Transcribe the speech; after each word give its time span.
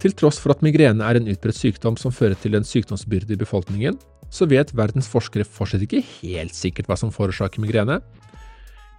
Til 0.00 0.14
tross 0.16 0.38
for 0.40 0.54
at 0.54 0.62
migrene 0.64 1.04
er 1.04 1.18
en 1.18 1.28
utbredt 1.28 1.58
sykdom 1.58 1.98
som 2.00 2.12
fører 2.14 2.38
til 2.40 2.56
en 2.56 2.64
sykdomsbyrde 2.64 3.34
i 3.34 3.40
befolkningen, 3.40 3.98
så 4.32 4.46
vet 4.48 4.72
verdens 4.72 5.10
forskere 5.10 5.44
fortsatt 5.44 5.84
ikke 5.84 6.00
helt 6.22 6.56
sikkert 6.56 6.88
hva 6.88 6.96
som 6.96 7.12
forårsaker 7.12 7.60
migrene. 7.60 7.98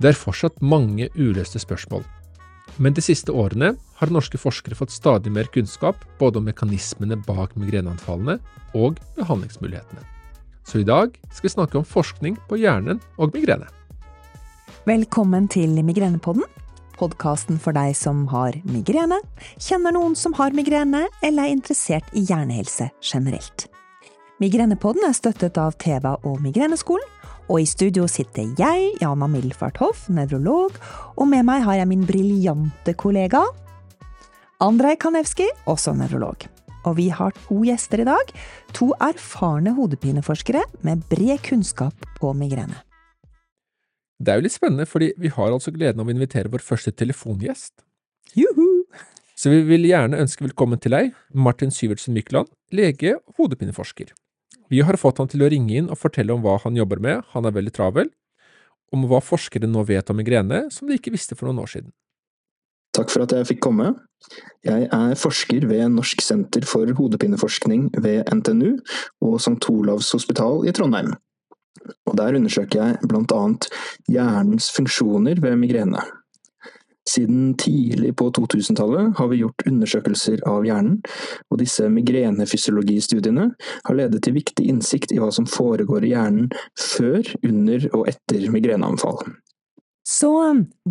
Det 0.01 0.11
er 0.11 0.19
fortsatt 0.19 0.61
mange 0.61 1.09
uløste 1.17 1.61
spørsmål. 1.61 2.05
Men 2.77 2.93
de 2.93 3.01
siste 3.03 3.33
årene 3.33 3.73
har 3.97 4.13
norske 4.13 4.37
forskere 4.39 4.77
fått 4.77 4.93
stadig 4.93 5.33
mer 5.33 5.49
kunnskap 5.53 6.05
både 6.19 6.39
om 6.39 6.47
mekanismene 6.47 7.17
bak 7.25 7.57
migreneanfallene 7.57 8.37
og 8.77 9.01
behandlingsmulighetene. 9.17 10.05
Så 10.69 10.83
i 10.83 10.87
dag 10.87 11.17
skal 11.33 11.47
vi 11.47 11.55
snakke 11.55 11.81
om 11.81 11.87
forskning 11.87 12.37
på 12.47 12.61
hjernen 12.61 13.01
og 13.17 13.33
migrene. 13.33 13.67
Velkommen 14.85 15.49
til 15.51 15.73
Migrenepodden, 15.85 16.45
podkasten 17.01 17.57
for 17.61 17.75
deg 17.75 17.95
som 17.97 18.27
har 18.31 18.57
migrene, 18.67 19.17
kjenner 19.57 19.95
noen 19.95 20.15
som 20.17 20.35
har 20.37 20.53
migrene, 20.55 21.07
eller 21.25 21.47
er 21.47 21.55
interessert 21.55 22.07
i 22.13 22.25
hjernehelse 22.29 22.91
generelt. 23.01 23.67
Migrenepodden 24.41 25.05
er 25.05 25.17
støttet 25.17 25.57
av 25.61 25.75
Teva 25.81 26.15
og 26.25 26.39
Migreneskolen, 26.41 27.07
og 27.51 27.59
i 27.59 27.67
studio 27.67 28.05
sitter 28.09 28.53
jeg, 28.57 28.93
Jana 29.01 29.27
Milfart 29.27 29.81
Hoff, 29.81 30.05
nevrolog, 30.13 30.77
og 31.17 31.27
med 31.29 31.45
meg 31.47 31.65
har 31.65 31.81
jeg 31.81 31.89
min 31.89 32.05
briljante 32.07 32.95
kollega 32.95 33.43
Andrej 34.61 34.99
Kanevski, 35.01 35.49
også 35.69 35.95
nevrolog. 35.97 36.45
Og 36.85 36.95
vi 36.97 37.09
har 37.13 37.33
to 37.43 37.59
gjester 37.65 38.01
i 38.01 38.07
dag, 38.07 38.31
to 38.77 38.91
erfarne 39.01 39.73
hodepineforskere 39.77 40.63
med 40.85 41.03
bred 41.09 41.41
kunnskap 41.45 42.07
på 42.17 42.33
migrene. 42.37 42.79
Det 44.21 44.29
er 44.29 44.37
jo 44.37 44.45
litt 44.45 44.53
spennende, 44.53 44.85
fordi 44.85 45.13
vi 45.17 45.31
har 45.33 45.49
altså 45.49 45.71
gleden 45.73 46.03
av 46.03 46.09
å 46.09 46.13
invitere 46.13 46.51
vår 46.53 46.61
første 46.61 46.93
telefongjest. 46.93 47.73
Juhu! 48.37 48.83
Så 49.33 49.49
vi 49.49 49.63
vil 49.65 49.87
gjerne 49.89 50.19
ønske 50.21 50.45
velkommen 50.45 50.77
til 50.77 50.93
deg, 50.93 51.15
Martin 51.33 51.73
Syvertsen 51.73 52.13
Mykland, 52.13 52.51
lege 52.69 53.15
og 53.17 53.39
hodepineforsker. 53.39 54.11
Vi 54.69 54.83
har 54.85 54.99
fått 55.01 55.17
han 55.23 55.31
til 55.31 55.41
å 55.41 55.49
ringe 55.49 55.73
inn 55.79 55.89
og 55.89 55.97
fortelle 55.97 56.35
om 56.35 56.43
hva 56.45 56.59
han 56.61 56.77
jobber 56.77 57.01
med, 57.01 57.23
han 57.33 57.49
er 57.49 57.55
veldig 57.55 57.73
travel, 57.73 58.11
om 58.93 59.07
hva 59.09 59.23
forskere 59.25 59.65
nå 59.71 59.87
vet 59.89 60.13
om 60.13 60.21
migrene 60.21 60.67
som 60.69 60.87
de 60.87 60.99
ikke 60.99 61.15
visste 61.15 61.37
for 61.39 61.49
noen 61.49 61.63
år 61.63 61.73
siden. 61.73 61.89
Takk 62.93 63.09
for 63.09 63.25
at 63.25 63.33
jeg 63.33 63.47
fikk 63.47 63.63
komme. 63.63 63.89
Jeg 64.67 64.85
er 64.91 65.17
forsker 65.17 65.65
ved 65.65 65.95
Norsk 65.95 66.21
senter 66.21 66.67
for 66.67 66.91
hodepineforskning 66.93 67.89
ved 68.03 68.27
NTNU 68.29 68.75
og 69.25 69.37
St. 69.39 69.57
Olavs 69.71 70.11
hospital 70.13 70.67
i 70.67 70.75
Trondheim. 70.75 71.15
Og 72.09 72.17
der 72.19 72.37
undersøker 72.37 72.81
jeg 72.81 73.11
blant 73.11 73.33
annet 73.35 73.69
hjernens 74.11 74.69
funksjoner 74.75 75.41
ved 75.43 75.55
migrene. 75.61 76.03
Siden 77.09 77.55
tidlig 77.57 78.13
på 78.15 78.27
2000-tallet 78.37 79.15
har 79.17 79.29
vi 79.31 79.39
gjort 79.41 79.63
undersøkelser 79.67 80.43
av 80.47 80.67
hjernen, 80.67 80.99
og 81.49 81.59
disse 81.59 81.87
migrenefysiologistudiene 81.89 83.47
har 83.87 83.97
ledet 83.97 84.21
til 84.23 84.37
viktig 84.37 84.67
innsikt 84.69 85.15
i 85.15 85.17
hva 85.19 85.31
som 85.33 85.49
foregår 85.49 86.05
i 86.05 86.13
hjernen 86.13 86.51
før, 86.77 87.25
under 87.47 87.87
og 87.97 88.05
etter 88.11 88.45
migreneanfall. 88.53 89.23
Så 90.07 90.31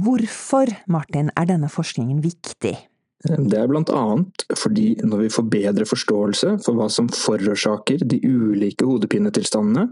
hvorfor, 0.02 0.70
Martin, 0.90 1.30
er 1.38 1.46
denne 1.50 1.70
forskningen 1.70 2.22
viktig? 2.24 2.74
Det 3.20 3.58
er 3.58 3.68
blant 3.68 3.90
annet 3.92 4.46
fordi 4.56 4.94
når 5.04 5.26
vi 5.26 5.32
får 5.34 5.48
bedre 5.52 5.86
forståelse 5.86 6.54
for 6.64 6.78
hva 6.78 6.86
som 6.90 7.10
forårsaker 7.12 8.06
de 8.08 8.18
ulike 8.24 8.86
hodepinetilstandene, 8.88 9.90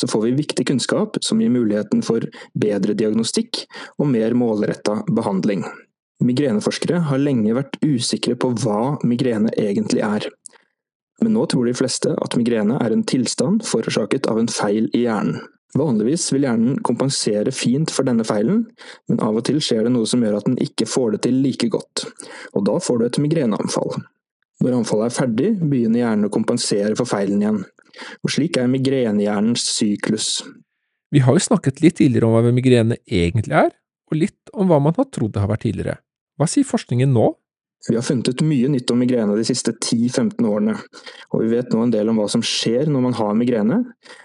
så 0.00 0.08
får 0.10 0.26
vi 0.26 0.36
viktig 0.42 0.66
kunnskap 0.66 1.18
som 1.24 1.40
gir 1.40 1.52
muligheten 1.54 2.02
for 2.02 2.24
bedre 2.58 2.96
diagnostikk 2.98 3.64
og 3.98 4.08
mer 4.10 4.34
målretta 4.38 5.00
behandling. 5.10 5.64
Migreneforskere 6.24 7.02
har 7.08 7.20
lenge 7.20 7.56
vært 7.56 7.78
usikre 7.84 8.36
på 8.38 8.52
hva 8.62 8.96
migrene 9.06 9.52
egentlig 9.58 10.04
er. 10.06 10.28
Men 11.22 11.36
nå 11.36 11.46
tror 11.50 11.68
de 11.68 11.76
fleste 11.76 12.14
at 12.14 12.36
migrene 12.38 12.78
er 12.82 12.94
en 12.94 13.04
tilstand 13.06 13.64
forårsaket 13.66 14.26
av 14.30 14.40
en 14.40 14.50
feil 14.50 14.88
i 14.92 15.04
hjernen. 15.06 15.42
Vanligvis 15.74 16.28
vil 16.30 16.44
hjernen 16.46 16.76
kompensere 16.86 17.50
fint 17.50 17.90
for 17.90 18.06
denne 18.06 18.22
feilen, 18.26 18.60
men 19.10 19.22
av 19.26 19.40
og 19.40 19.42
til 19.48 19.58
skjer 19.58 19.86
det 19.86 19.94
noe 19.96 20.06
som 20.06 20.22
gjør 20.22 20.36
at 20.38 20.46
den 20.46 20.58
ikke 20.62 20.86
får 20.86 21.16
det 21.16 21.24
til 21.26 21.40
like 21.42 21.66
godt, 21.72 22.04
og 22.54 22.66
da 22.68 22.76
får 22.78 23.00
du 23.00 23.06
et 23.08 23.18
migreneanfall. 23.24 23.96
Når 24.62 24.76
anfallet 24.78 25.10
er 25.10 25.16
ferdig, 25.16 25.48
begynner 25.58 26.04
hjernen 26.04 26.28
å 26.28 26.34
kompensere 26.34 26.94
for 26.94 27.10
feilen 27.10 27.42
igjen, 27.42 27.64
og 28.22 28.32
slik 28.32 28.58
er 28.60 28.70
migrenehjernens 28.70 29.64
syklus. 29.76 30.42
Vi 31.14 31.22
har 31.22 31.36
jo 31.36 31.44
snakket 31.44 31.80
litt 31.84 32.00
tidligere 32.00 32.26
om 32.26 32.34
hva 32.34 32.52
migrene 32.54 32.98
egentlig 33.06 33.54
er, 33.54 33.70
og 34.10 34.18
litt 34.18 34.52
om 34.52 34.70
hva 34.70 34.80
man 34.82 34.96
har 34.96 35.08
trodd 35.12 35.34
det 35.34 35.42
har 35.42 35.50
vært 35.50 35.66
tidligere. 35.66 35.98
Hva 36.38 36.48
sier 36.50 36.66
forskningen 36.66 37.12
nå? 37.14 37.30
Vi 37.88 37.94
har 37.98 38.02
funnet 38.02 38.28
ut 38.28 38.42
mye 38.48 38.68
nytt 38.72 38.90
om 38.90 39.00
migrene 39.02 39.36
de 39.36 39.44
siste 39.44 39.74
10-15 39.76 40.46
årene, 40.48 40.74
og 41.30 41.42
vi 41.42 41.50
vet 41.52 41.72
nå 41.72 41.82
en 41.84 41.92
del 41.92 42.08
om 42.08 42.18
hva 42.18 42.30
som 42.32 42.42
skjer 42.44 42.88
når 42.88 43.04
man 43.04 43.16
har 43.18 43.34
migrene, 43.36 43.82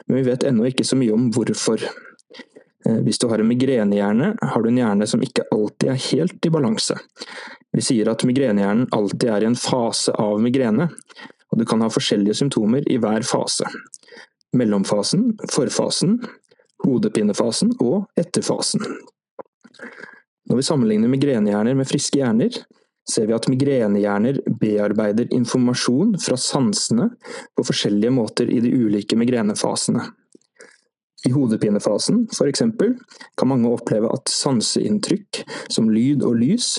men 0.08 0.18
vi 0.18 0.28
vet 0.30 0.46
ennå 0.48 0.70
ikke 0.70 0.88
så 0.88 0.98
mye 1.00 1.16
om 1.16 1.28
hvorfor. 1.36 1.84
Eh, 2.88 3.00
hvis 3.04 3.20
du 3.20 3.28
har 3.28 3.44
en 3.44 3.50
migrenehjerne, 3.50 4.32
har 4.40 4.64
du 4.64 4.70
en 4.70 4.80
hjerne 4.80 5.08
som 5.12 5.24
ikke 5.26 5.46
alltid 5.52 5.92
er 5.92 6.06
helt 6.06 6.48
i 6.48 6.54
balanse. 6.56 6.96
Vi 7.76 7.84
sier 7.84 8.10
at 8.10 8.24
migrenehjernen 8.26 8.88
alltid 8.96 9.28
er 9.30 9.44
i 9.44 9.50
en 9.52 9.60
fase 9.60 10.16
av 10.16 10.40
migrene, 10.42 10.88
og 11.50 11.60
du 11.60 11.66
kan 11.68 11.82
ha 11.84 11.90
forskjellige 11.92 12.38
symptomer 12.42 12.86
i 12.90 13.00
hver 13.02 13.26
fase. 13.28 13.68
Mellomfasen, 14.58 15.32
forfasen, 15.52 16.20
hodepinefasen 16.86 17.76
og 17.84 18.06
etterfasen. 18.20 18.86
Når 20.50 20.58
vi 20.58 20.66
sammenligner 20.66 21.12
migrenehjerner 21.12 21.78
med 21.78 21.90
friske 21.90 22.22
hjerner, 22.22 22.56
ser 23.10 23.28
vi 23.30 23.36
at 23.36 23.48
migrenehjerner 23.50 24.42
bearbeider 24.62 25.30
informasjon 25.34 26.16
fra 26.22 26.38
sansene 26.40 27.10
på 27.58 27.66
forskjellige 27.66 28.14
måter 28.14 28.50
i 28.50 28.62
de 28.64 28.74
ulike 28.74 29.18
migrenefasene. 29.18 30.06
I 31.28 31.34
hodepinefasen, 31.36 32.28
eksempel, 32.48 32.94
kan 33.38 33.50
mange 33.52 33.68
oppleve 33.70 34.08
at 34.14 34.32
sanseinntrykk, 34.32 35.42
som 35.68 35.90
lyd 35.92 36.24
og 36.24 36.38
lys, 36.40 36.78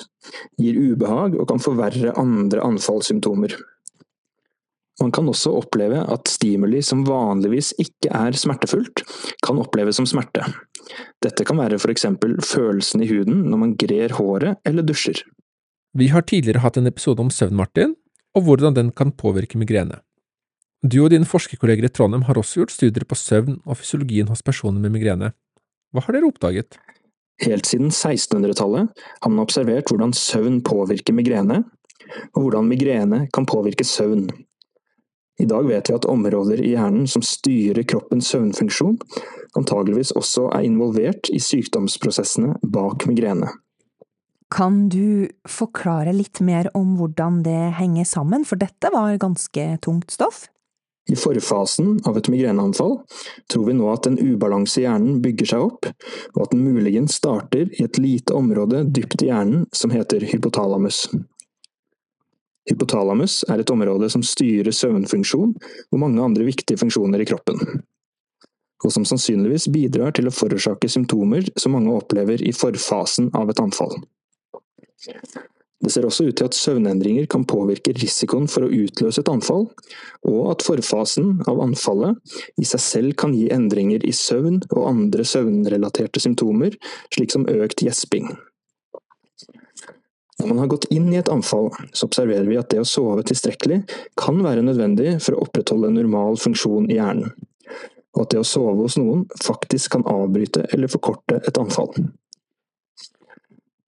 gir 0.61 0.79
ubehag 0.81 1.37
og 1.37 1.49
kan 1.51 1.61
forverre 1.61 2.15
andre 2.21 2.63
anfallssymptomer. 2.65 3.53
Man 5.01 5.13
kan 5.17 5.29
også 5.31 5.53
oppleve 5.57 6.03
at 6.13 6.29
stimuli 6.29 6.83
som 6.85 7.07
vanligvis 7.09 7.73
ikke 7.81 8.13
er 8.13 8.37
smertefullt, 8.37 9.05
kan 9.45 9.61
oppleves 9.63 9.97
som 9.97 10.09
smerte. 10.09 10.45
Dette 11.25 11.47
kan 11.47 11.61
være 11.61 11.79
for 11.81 11.93
eksempel 11.93 12.37
følelsen 12.45 13.05
i 13.05 13.09
huden 13.09 13.47
når 13.49 13.63
man 13.63 13.77
grer 13.81 14.17
håret 14.19 14.61
eller 14.69 14.85
dusjer. 14.85 15.23
Vi 15.97 16.11
har 16.13 16.23
tidligere 16.23 16.63
hatt 16.63 16.77
en 16.79 16.87
episode 16.91 17.23
om 17.23 17.33
søvn, 17.35 17.57
Martin, 17.57 17.97
og 18.37 18.45
hvordan 18.47 18.77
den 18.77 18.93
kan 18.95 19.11
påvirke 19.17 19.59
migrene. 19.59 19.99
Du 20.81 21.03
og 21.05 21.11
dine 21.13 21.29
forskerkolleger 21.29 21.89
i 21.89 21.93
Trondheim 21.93 22.23
har 22.29 22.39
også 22.41 22.63
gjort 22.63 22.73
studier 22.73 23.05
på 23.05 23.19
søvn 23.19 23.59
og 23.67 23.81
fysiologien 23.81 24.31
hos 24.31 24.45
personer 24.45 24.81
med 24.81 24.95
migrene. 24.95 25.33
Hva 25.93 26.05
har 26.07 26.17
dere 26.17 26.29
oppdaget? 26.31 26.79
Helt 27.41 27.67
siden 27.69 27.91
1600-tallet 27.91 29.03
har 29.25 29.33
man 29.33 29.43
observert 29.43 29.91
hvordan 29.91 30.15
søvn 30.17 30.61
påvirker 30.65 31.17
migrene, 31.17 31.63
og 32.37 32.47
hvordan 32.47 32.69
migrene 32.69 33.27
kan 33.35 33.49
påvirke 33.49 33.85
søvn. 33.85 34.29
I 35.41 35.47
dag 35.49 35.65
vet 35.69 35.89
vi 35.89 35.97
at 35.97 36.05
områder 36.05 36.61
i 36.61 36.75
hjernen 36.75 37.09
som 37.09 37.25
styrer 37.25 37.87
kroppens 37.89 38.29
søvnfunksjon, 38.35 38.99
antageligvis 39.57 40.13
også 40.19 40.51
er 40.53 40.67
involvert 40.69 41.31
i 41.33 41.41
sykdomsprosessene 41.41 42.59
bak 42.63 43.09
migrene. 43.09 43.49
Kan 44.51 44.89
du 44.91 45.31
forklare 45.49 46.13
litt 46.13 46.43
mer 46.45 46.69
om 46.77 46.97
hvordan 46.99 47.41
det 47.47 47.59
henger 47.79 48.09
sammen, 48.09 48.45
for 48.45 48.61
dette 48.61 48.91
var 48.93 49.15
ganske 49.23 49.67
tungt 49.87 50.11
stoff? 50.13 50.49
I 51.11 51.17
forfasen 51.17 51.97
av 52.07 52.19
et 52.19 52.29
migreneanfall 52.31 52.99
tror 53.51 53.67
vi 53.67 53.75
nå 53.79 53.89
at 53.91 54.07
en 54.07 54.19
ubalanse 54.21 54.83
i 54.83 54.85
hjernen 54.85 55.23
bygger 55.25 55.55
seg 55.55 55.67
opp, 55.71 55.89
og 56.37 56.43
at 56.45 56.55
den 56.55 56.67
muligens 56.67 57.17
starter 57.19 57.71
i 57.73 57.87
et 57.87 57.99
lite 57.99 58.37
område 58.37 58.85
dypt 58.91 59.25
i 59.25 59.31
hjernen 59.31 59.65
som 59.75 59.95
heter 59.95 60.27
hypotalamus. 60.35 61.07
Hypotalamus 62.71 63.43
er 63.51 63.63
et 63.63 63.73
område 63.75 64.11
som 64.13 64.23
styrer 64.27 64.71
søvnfunksjon 64.75 65.55
og 65.59 66.01
mange 66.01 66.23
andre 66.23 66.47
viktige 66.47 66.79
funksjoner 66.81 67.23
i 67.23 67.29
kroppen, 67.29 67.61
og 68.85 68.95
som 68.95 69.07
sannsynligvis 69.09 69.69
bidrar 69.75 70.15
til 70.17 70.31
å 70.31 70.35
forårsake 70.35 70.91
symptomer 70.91 71.51
som 71.59 71.75
mange 71.77 71.93
opplever 71.93 72.43
i 72.47 72.55
forfasen 72.57 73.33
av 73.37 73.51
et 73.51 73.63
anfall. 73.63 73.99
Det 75.81 75.89
ser 75.95 76.05
også 76.05 76.27
ut 76.29 76.37
til 76.37 76.45
at 76.45 76.57
søvnendringer 76.57 77.25
kan 77.33 77.47
påvirke 77.49 77.95
risikoen 77.97 78.45
for 78.53 78.67
å 78.67 78.73
utløse 78.83 79.23
et 79.23 79.31
anfall, 79.33 79.65
og 80.29 80.41
at 80.53 80.65
forfasen 80.67 81.39
av 81.49 81.63
anfallet 81.65 82.37
i 82.61 82.69
seg 82.69 82.85
selv 82.85 83.17
kan 83.21 83.33
gi 83.33 83.47
endringer 83.55 84.05
i 84.05 84.13
søvn 84.13 84.61
og 84.69 84.91
andre 84.91 85.25
søvnrelaterte 85.25 86.21
symptomer, 86.21 86.77
slik 87.17 87.33
som 87.33 87.49
økt 87.49 87.81
gjesping. 87.87 88.29
Når 90.41 90.49
man 90.49 90.59
har 90.63 90.71
gått 90.73 90.89
inn 90.95 91.11
i 91.13 91.19
et 91.21 91.29
anfall, 91.29 91.69
så 91.93 92.09
observerer 92.09 92.47
vi 92.49 92.57
at 92.57 92.71
det 92.73 92.81
å 92.81 92.89
sove 92.89 93.23
tilstrekkelig 93.29 93.83
kan 94.19 94.41
være 94.45 94.65
nødvendig 94.65 95.19
for 95.21 95.37
å 95.37 95.45
opprettholde 95.45 95.91
en 95.91 95.99
normal 96.01 96.39
funksjon 96.41 96.89
i 96.89 96.97
hjernen, 96.97 97.35
og 98.17 98.23
at 98.25 98.33
det 98.33 98.41
å 98.41 98.47
sove 98.49 98.79
hos 98.81 98.97
noen 98.97 99.27
faktisk 99.45 99.99
kan 99.99 100.07
avbryte 100.09 100.65
eller 100.73 100.91
forkorte 100.91 101.43
et 101.45 101.61
anfall. 101.61 101.93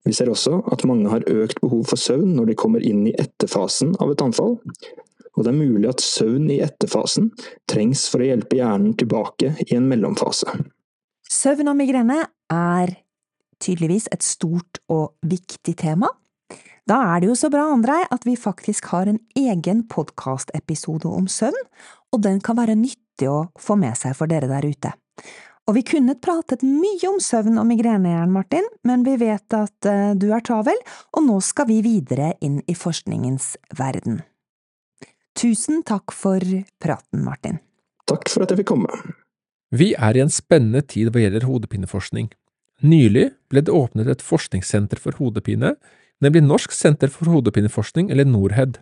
Vi 0.03 0.13
ser 0.13 0.29
også 0.29 0.59
at 0.71 0.83
mange 0.85 1.09
har 1.09 1.25
økt 1.31 1.61
behov 1.63 1.87
for 1.89 1.99
søvn 1.99 2.35
når 2.35 2.51
de 2.51 2.59
kommer 2.59 2.83
inn 2.85 3.05
i 3.07 3.15
etterfasen 3.17 3.95
av 4.03 4.11
et 4.13 4.23
anfall, 4.23 4.59
og 5.33 5.45
det 5.45 5.49
er 5.49 5.57
mulig 5.57 5.89
at 5.89 6.03
søvn 6.03 6.51
i 6.53 6.61
etterfasen 6.61 7.31
trengs 7.71 8.05
for 8.11 8.21
å 8.21 8.27
hjelpe 8.27 8.59
hjernen 8.59 8.93
tilbake 8.99 9.55
i 9.65 9.77
en 9.77 9.87
mellomfase. 9.89 10.59
Søvn 11.33 11.71
og 11.71 11.79
migrene 11.79 12.19
er 12.53 12.99
tydeligvis 13.63 14.09
et 14.13 14.25
stort 14.25 14.83
og 14.91 15.15
viktig 15.25 15.73
tema. 15.79 16.11
Da 16.89 16.97
er 17.13 17.21
det 17.23 17.29
jo 17.29 17.35
så 17.39 17.47
bra, 17.51 17.69
Andrei, 17.71 18.01
at 18.11 18.25
vi 18.27 18.35
faktisk 18.35 18.89
har 18.91 19.07
en 19.07 19.21
egen 19.39 19.85
podkastepisode 19.87 21.07
om 21.07 21.29
søvn, 21.31 21.55
og 22.11 22.23
den 22.25 22.41
kan 22.43 22.59
være 22.59 22.75
nyttig 22.75 23.29
å 23.31 23.45
få 23.59 23.77
med 23.79 23.95
seg 23.95 24.17
for 24.19 24.27
dere 24.27 24.49
der 24.51 24.67
ute. 24.67 24.91
Og 25.63 25.77
vi 25.77 25.85
kunne 25.87 26.17
pratet 26.19 26.65
mye 26.67 27.07
om 27.07 27.21
søvn 27.23 27.55
og 27.61 27.69
migrenejern, 27.69 28.33
Martin, 28.35 28.67
men 28.83 29.05
vi 29.07 29.15
vet 29.21 29.55
at 29.55 29.87
uh, 29.87 30.11
du 30.11 30.27
er 30.35 30.43
travel, 30.43 30.75
og 31.15 31.23
nå 31.23 31.39
skal 31.45 31.69
vi 31.71 31.79
videre 31.85 32.33
inn 32.43 32.59
i 32.67 32.75
forskningens 32.75 33.53
verden. 33.79 34.19
Tusen 35.39 35.85
takk 35.87 36.11
for 36.11 36.43
praten, 36.83 37.23
Martin. 37.23 37.63
Takk 38.11 38.27
for 38.27 38.43
at 38.43 38.51
jeg 38.51 38.59
fikk 38.59 38.73
komme. 38.75 38.91
Vi 39.73 39.93
er 39.95 40.19
i 40.19 40.21
en 40.21 40.29
spennende 40.29 40.83
tid 40.83 41.13
hva 41.13 41.23
gjelder 41.23 41.47
hodepineforskning. 41.47 42.27
Nylig 42.83 43.29
ble 43.47 43.63
det 43.63 43.71
åpnet 43.71 44.11
et 44.11 44.21
forskningssenter 44.21 44.99
for 44.99 45.15
hodepine, 45.17 45.77
nemlig 46.21 46.43
Norsk 46.45 46.73
senter 46.75 47.11
for 47.11 47.31
hodepineforskning, 47.31 48.11
eller 48.11 48.27
Norhed. 48.27 48.81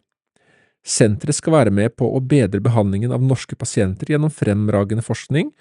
Senteret 0.82 1.38
skal 1.38 1.54
være 1.54 1.74
med 1.74 1.94
på 1.96 2.08
å 2.10 2.22
bedre 2.26 2.62
behandlingen 2.64 3.14
av 3.14 3.22
norske 3.22 3.56
pasienter 3.56 4.10
gjennom 4.10 4.34
fremragende 4.34 5.06
forskning, 5.06 5.52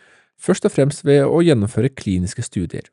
først 0.41 0.65
og 0.65 0.73
fremst 0.73 1.05
ved 1.05 1.27
å 1.27 1.43
gjennomføre 1.45 1.93
kliniske 1.93 2.45
studier. 2.47 2.89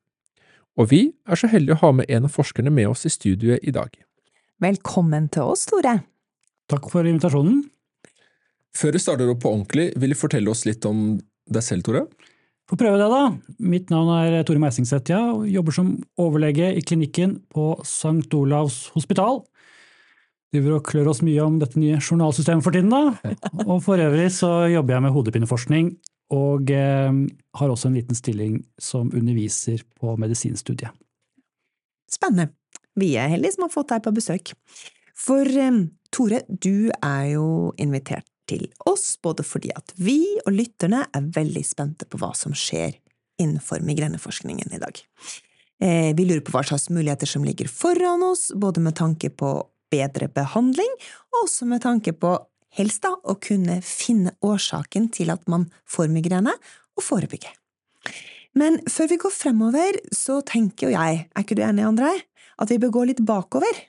Og 0.77 0.91
vi 0.91 1.01
er 1.25 1.39
så 1.39 1.50
heldige 1.50 1.79
å 1.79 1.83
ha 1.85 1.94
med 2.01 2.12
en 2.12 2.27
av 2.27 2.35
forskerne 2.35 2.74
med 2.74 2.91
oss 2.91 3.07
i 3.07 3.13
studioet 3.13 3.63
i 3.63 3.74
dag. 3.74 3.89
Velkommen 4.62 5.29
til 5.33 5.47
oss, 5.53 5.65
Tore. 5.69 6.01
Takk 6.68 6.89
for 6.91 7.07
invitasjonen. 7.07 7.63
Før 8.75 8.94
vi 8.94 9.01
starter 9.01 9.31
opp 9.31 9.39
på 9.41 9.53
ordentlig, 9.53 9.91
vil 9.97 10.13
du 10.13 10.19
fortelle 10.19 10.51
oss 10.51 10.65
litt 10.68 10.85
om 10.85 11.15
deg 11.47 11.63
selv, 11.65 11.88
Tore? 11.88 12.03
Få 12.67 12.75
prøve 12.75 12.99
det, 12.99 13.07
da. 13.07 13.21
Mitt 13.63 13.91
navn 13.93 14.09
er 14.11 14.41
Tore 14.47 14.59
Meisingseth, 14.59 15.13
ja, 15.13 15.21
og 15.31 15.45
jobber 15.47 15.75
som 15.75 15.93
overlege 16.19 16.73
i 16.75 16.83
klinikken 16.83 17.37
på 17.53 17.69
St. 17.85 18.27
Olavs 18.35 18.89
hospital. 18.95 19.39
Driver 20.51 20.75
og 20.75 20.83
klør 20.87 21.13
oss 21.13 21.23
mye 21.23 21.45
om 21.45 21.61
dette 21.61 21.79
nye 21.79 21.99
journalsystemet 22.01 22.65
for 22.65 22.75
tiden, 22.75 22.91
da. 22.91 23.31
Og 23.63 23.79
for 23.85 24.03
øvrig 24.03 24.27
så 24.35 24.67
jobber 24.71 24.97
jeg 24.97 25.05
med 25.05 25.15
hodepineforskning, 25.15 25.95
og 26.35 26.71
eh, 26.75 27.23
har 27.55 27.71
også 27.71 27.87
en 27.87 27.99
liten 28.01 28.19
stilling 28.19 28.59
som 28.79 29.13
underviser 29.15 29.83
på 29.99 30.17
medisinstudiet. 30.19 30.91
Spennende. 32.11 32.51
Vi 32.99 33.13
er 33.19 33.31
heldige 33.31 33.55
som 33.55 33.67
har 33.67 33.71
fått 33.71 33.93
deg 33.93 34.03
på 34.03 34.15
besøk. 34.15 34.51
For 35.15 35.47
eh, 35.47 35.85
Tore, 36.11 36.43
du 36.51 36.89
er 36.99 37.23
jo 37.37 37.47
invitert 37.79 38.27
til 38.49 38.67
oss, 38.89 39.15
både 39.23 39.45
fordi 39.45 39.73
at 39.75 39.94
vi 39.99 40.19
og 40.45 40.53
lytterne 40.55 41.03
er 41.05 41.29
veldig 41.35 41.63
spente 41.67 42.07
på 42.09 42.19
hva 42.21 42.33
som 42.38 42.55
skjer 42.57 42.95
innenfor 43.41 43.83
migreneforskningen 43.85 44.73
i 44.73 44.81
dag. 44.81 45.01
Eh, 45.83 46.11
vi 46.17 46.25
lurer 46.25 46.41
på 46.45 46.55
hva 46.55 46.63
slags 46.65 46.89
muligheter 46.89 47.29
som 47.29 47.45
ligger 47.45 47.69
foran 47.69 48.23
oss, 48.25 48.49
både 48.55 48.81
med 48.81 48.97
tanke 48.97 49.29
på 49.29 49.51
bedre 49.94 50.27
behandling, 50.33 50.89
og 51.31 51.44
også 51.45 51.67
med 51.69 51.83
tanke 51.85 52.15
på 52.17 52.33
helst 52.77 53.05
da 53.05 53.13
å 53.13 53.38
kunne 53.41 53.79
finne 53.85 54.33
årsaken 54.45 55.11
til 55.13 55.31
at 55.33 55.45
man 55.51 55.69
får 55.89 56.09
migrene, 56.13 56.55
og 56.97 57.05
forebygge. 57.05 57.51
Men 58.57 58.79
før 58.89 59.11
vi 59.11 59.19
går 59.21 59.33
fremover, 59.33 60.00
så 60.09 60.39
tenker 60.41 60.88
jo 60.88 60.95
jeg, 60.95 61.27
er 61.29 61.45
ikke 61.45 61.57
du 61.59 61.61
enig, 61.61 61.85
André, 61.85 62.09
at 62.57 62.71
vi 62.73 62.79
bør 62.81 62.95
gå 62.95 63.03
litt 63.11 63.21
bakover? 63.21 63.83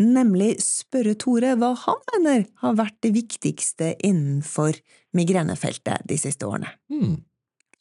Nemlig 0.00 0.54
spørre 0.62 1.16
Tore 1.18 1.56
hva 1.58 1.72
han 1.82 1.98
mener 2.14 2.46
har 2.62 2.76
vært 2.78 2.98
det 3.04 3.12
viktigste 3.16 3.94
innenfor 4.06 4.78
migrenefeltet 5.16 6.06
de 6.08 6.18
siste 6.20 6.46
årene. 6.48 6.70
Mm. 6.92 7.18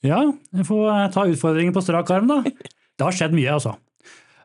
Ja, 0.06 0.22
jeg 0.56 0.68
får 0.68 0.86
eh, 0.94 1.08
ta 1.14 1.26
utfordringen 1.28 1.76
på 1.76 1.84
strak 1.84 2.12
arm, 2.16 2.30
da. 2.32 2.44
Det 3.00 3.06
har 3.06 3.16
skjedd 3.16 3.36
mye, 3.36 3.52
altså. 3.56 3.78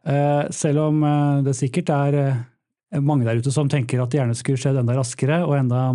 Eh, 0.06 0.44
selv 0.55 0.84
om 0.84 1.00
eh, 1.02 1.44
det 1.46 1.56
sikkert 1.58 1.90
er 1.90 2.19
mange 3.02 3.26
der 3.26 3.40
ute 3.43 3.50
som 3.50 3.70
tenker 3.70 3.99
at 3.99 4.12
det 4.12 4.20
gjerne 4.20 4.37
skulle 4.38 4.61
skjedd 4.62 4.76
enda 4.78 4.94
raskere 4.94 5.40
og 5.43 5.56
enda 5.58 5.88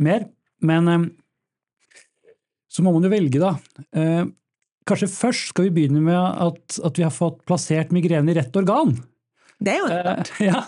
mer. 0.00 0.24
Men 0.64 1.10
så 2.70 2.84
må 2.84 2.94
man 2.94 3.04
jo 3.04 3.10
velge, 3.12 3.42
da. 3.42 3.50
Kanskje 4.88 5.10
først 5.12 5.50
skal 5.50 5.66
vi 5.66 5.74
begynne 5.76 6.00
med 6.00 6.16
at, 6.16 6.78
at 6.80 6.96
vi 6.96 7.04
har 7.04 7.12
fått 7.12 7.42
plassert 7.48 7.92
migrene 7.92 8.32
i 8.32 8.38
rett 8.38 8.56
organ. 8.56 8.94
Det 9.60 9.72
er 9.74 9.80
jo 9.80 9.88
uh, 9.88 10.30
ja. 10.48 10.60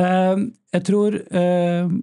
Uh, 0.00 0.46
jeg 0.74 0.84
tror 0.88 1.16
uh, 1.18 1.96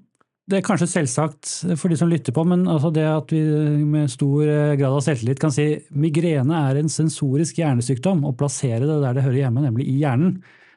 det 0.46 0.60
er 0.60 0.66
kanskje 0.66 0.88
selvsagt 0.92 1.52
for 1.82 1.90
de 1.90 1.98
som 1.98 2.10
lytter 2.12 2.36
på, 2.36 2.44
men 2.46 2.68
altså 2.70 2.92
det 2.94 3.06
at 3.10 3.32
vi 3.34 3.42
med 3.82 4.12
stor 4.14 4.46
grad 4.78 4.92
av 4.92 5.02
selvtillit 5.02 5.42
kan 5.42 5.54
si 5.54 5.72
migrene 5.98 6.60
er 6.70 6.78
en 6.78 6.92
sensorisk 6.92 7.58
hjernesykdom, 7.64 8.22
og 8.30 8.38
plassere 8.38 8.84
det 8.84 9.00
der 9.02 9.18
det 9.18 9.24
hører 9.26 9.40
hjemme, 9.40 9.64
nemlig 9.66 9.88
i 9.90 9.98
hjernen, 10.04 10.36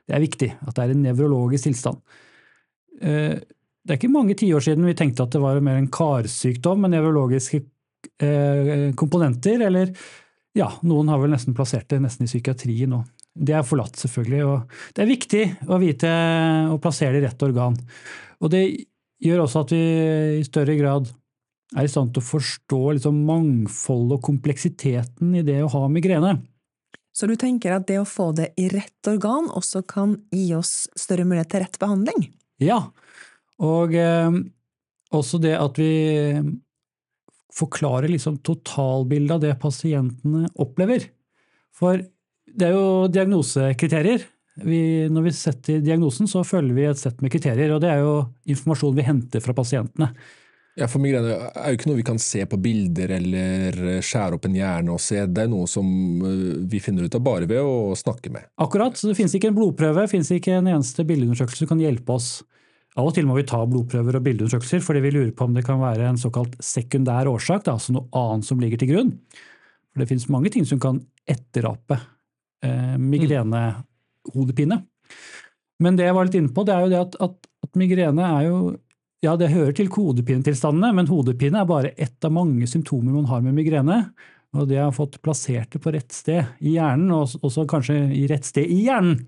det 0.09 0.17
er 0.17 0.25
viktig. 0.25 0.49
At 0.65 0.73
det 0.73 0.87
er 0.87 0.95
en 0.95 1.05
nevrologisk 1.05 1.69
tilstand. 1.69 2.01
Det 2.97 3.93
er 3.93 3.99
ikke 3.99 4.09
mange 4.09 4.39
tiår 4.41 4.65
siden 4.65 4.89
vi 4.89 4.97
tenkte 4.97 5.27
at 5.27 5.37
det 5.37 5.45
var 5.45 5.61
mer 5.61 5.77
en 5.83 5.93
karsykdom 5.93 6.81
med 6.87 6.95
nevrologiske 6.97 7.61
komponenter, 8.97 9.69
eller 9.69 9.93
ja, 10.57 10.71
noen 10.81 11.13
har 11.13 11.21
vel 11.21 11.37
nesten 11.37 11.53
plassert 11.53 11.93
det 11.93 12.01
nesten 12.09 12.25
i 12.25 12.33
psykiatrien 12.33 12.97
nå. 12.97 13.05
Det 13.35 13.55
er 13.55 13.67
forlatt, 13.67 13.97
selvfølgelig. 14.01 14.45
Og 14.47 14.95
det 14.97 15.05
er 15.05 15.11
viktig 15.11 15.43
å 15.69 15.79
vite 15.83 16.13
å 16.73 16.79
plassere 16.83 17.17
det 17.17 17.23
i 17.23 17.27
rett 17.29 17.47
organ. 17.47 17.77
Og 18.43 18.53
det 18.55 18.63
gjør 19.23 19.45
også 19.45 19.65
at 19.65 19.75
vi 19.75 19.83
i 20.39 20.47
større 20.47 20.77
grad 20.79 21.11
er 21.77 21.85
i 21.85 21.91
stand 21.91 22.15
til 22.15 22.23
å 22.23 22.29
forstå 22.29 22.81
liksom 22.97 23.19
mangfoldet 23.29 24.19
og 24.19 24.25
kompleksiteten 24.31 25.35
i 25.37 25.45
det 25.47 25.61
å 25.65 25.73
ha 25.75 25.83
migrene. 25.93 26.39
Så 27.13 27.27
du 27.27 27.35
tenker 27.39 27.75
at 27.75 27.89
det 27.89 27.99
å 28.01 28.07
få 28.07 28.31
det 28.37 28.53
i 28.61 28.69
rett 28.71 29.11
organ 29.11 29.51
også 29.51 29.83
kan 29.89 30.15
gi 30.31 30.53
oss 30.57 30.87
større 30.97 31.27
mulighet 31.27 31.51
til 31.51 31.65
rett 31.65 31.79
behandling? 31.83 32.29
Ja, 32.63 32.79
og 33.59 33.95
eh, 33.99 34.39
også 35.15 35.41
det 35.43 35.57
at 35.59 35.81
vi 35.83 35.91
forklarer 37.59 38.11
liksom 38.13 38.39
totalbildet 38.47 39.35
av 39.35 39.43
det 39.43 39.55
pasientene 39.61 40.47
opplever. 40.63 41.09
For 41.75 42.05
det 42.59 42.69
er 42.69 42.75
jo 42.75 43.07
diagnosekriterier. 43.13 44.27
Vi, 44.59 44.81
når 45.13 45.29
vi 45.29 45.33
setter 45.37 45.81
diagnosen, 45.85 46.27
så 46.31 46.43
følger 46.47 46.75
vi 46.75 46.87
et 46.89 46.99
sett 46.99 47.23
med 47.23 47.31
kriterier. 47.31 47.71
og 47.75 47.83
Det 47.85 47.93
er 47.93 48.03
jo 48.03 48.15
informasjon 48.51 48.97
vi 48.97 49.07
henter 49.07 49.45
fra 49.45 49.55
pasientene. 49.55 50.11
Ja, 50.79 50.87
for 50.87 51.03
Migrene 51.03 51.33
er 51.59 51.73
jo 51.73 51.79
ikke 51.79 51.89
noe 51.91 51.99
vi 51.99 52.07
kan 52.07 52.21
se 52.23 52.45
på 52.47 52.59
bilder 52.63 53.11
eller 53.17 53.79
skjære 54.05 54.37
opp 54.37 54.45
en 54.47 54.59
hjerne 54.59 54.93
og 54.95 55.01
se. 55.03 55.25
Det 55.27 55.43
er 55.43 55.51
noe 55.51 55.67
som 55.71 55.89
øh, 56.23 56.61
vi 56.71 56.79
finner 56.83 57.09
ut 57.09 57.17
av 57.19 57.25
bare 57.27 57.49
ved 57.51 57.59
å 57.59 57.97
snakke 57.99 58.31
med. 58.35 58.47
Akkurat. 58.63 58.95
så 58.95 59.11
Det 59.11 59.17
finnes 59.19 59.35
ikke 59.35 59.51
en 59.51 59.57
blodprøve, 59.59 60.05
det 60.05 60.13
finnes 60.13 60.31
ikke 60.35 60.55
en 60.61 60.71
eneste 60.71 61.07
bildeundersøkelse 61.09 61.65
som 61.65 61.73
kan 61.73 61.83
hjelpe 61.83 62.15
oss. 62.15 62.31
Av 62.99 63.11
og 63.11 63.15
til 63.15 63.27
må 63.27 63.35
vi 63.39 63.47
ta 63.47 63.59
blodprøver 63.67 64.21
og 64.21 64.25
bildeundersøkelser 64.27 64.83
fordi 64.85 65.03
vi 65.03 65.13
lurer 65.17 65.35
på 65.35 65.49
om 65.49 65.59
det 65.59 65.67
kan 65.67 65.83
være 65.83 66.13
en 66.13 66.21
såkalt 66.21 66.55
sekundær 66.63 67.31
årsak, 67.31 67.67
altså 67.71 67.95
noe 67.95 68.07
annet 68.19 68.47
som 68.47 68.63
ligger 68.63 68.79
til 68.79 68.93
grunn. 68.93 69.13
For 69.91 70.03
Det 70.03 70.09
finnes 70.13 70.31
mange 70.31 70.55
ting 70.55 70.67
som 70.67 70.79
kan 70.83 71.03
etterape 71.27 71.99
eh, 72.65 72.97
migrenehodepine. 72.99 74.83
Men 75.79 75.99
det 75.99 76.09
jeg 76.09 76.17
var 76.17 76.29
litt 76.29 76.39
inne 76.41 76.55
på, 76.55 76.65
det 76.67 76.75
er 76.75 76.85
jo 76.85 76.93
det 76.93 77.01
at, 77.01 77.19
at, 77.29 77.51
at 77.67 77.79
migrene 77.79 78.31
er 78.39 78.49
jo 78.49 78.59
ja, 79.25 79.33
det 79.35 79.51
hører 79.51 79.75
til 79.75 79.89
hodepinetilstandene, 79.91 80.93
men 80.95 81.09
hodepine 81.11 81.59
er 81.59 81.67
bare 81.67 81.95
ett 81.99 82.23
av 82.23 82.31
mange 82.35 82.69
symptomer 82.71 83.17
man 83.17 83.27
har 83.27 83.41
med 83.43 83.57
migrene. 83.57 84.05
Og 84.57 84.69
det 84.71 84.79
har 84.81 84.95
fått 84.97 85.19
plassert 85.21 85.75
det 85.75 85.81
på 85.85 85.91
rett 85.93 86.15
sted 86.15 86.63
i 86.65 86.77
hjernen, 86.79 87.11
og 87.13 87.35
også 87.45 87.67
kanskje 87.69 87.99
i 88.17 88.23
rett 88.31 88.47
sted 88.49 88.65
i 88.65 88.79
hjernen, 88.87 89.27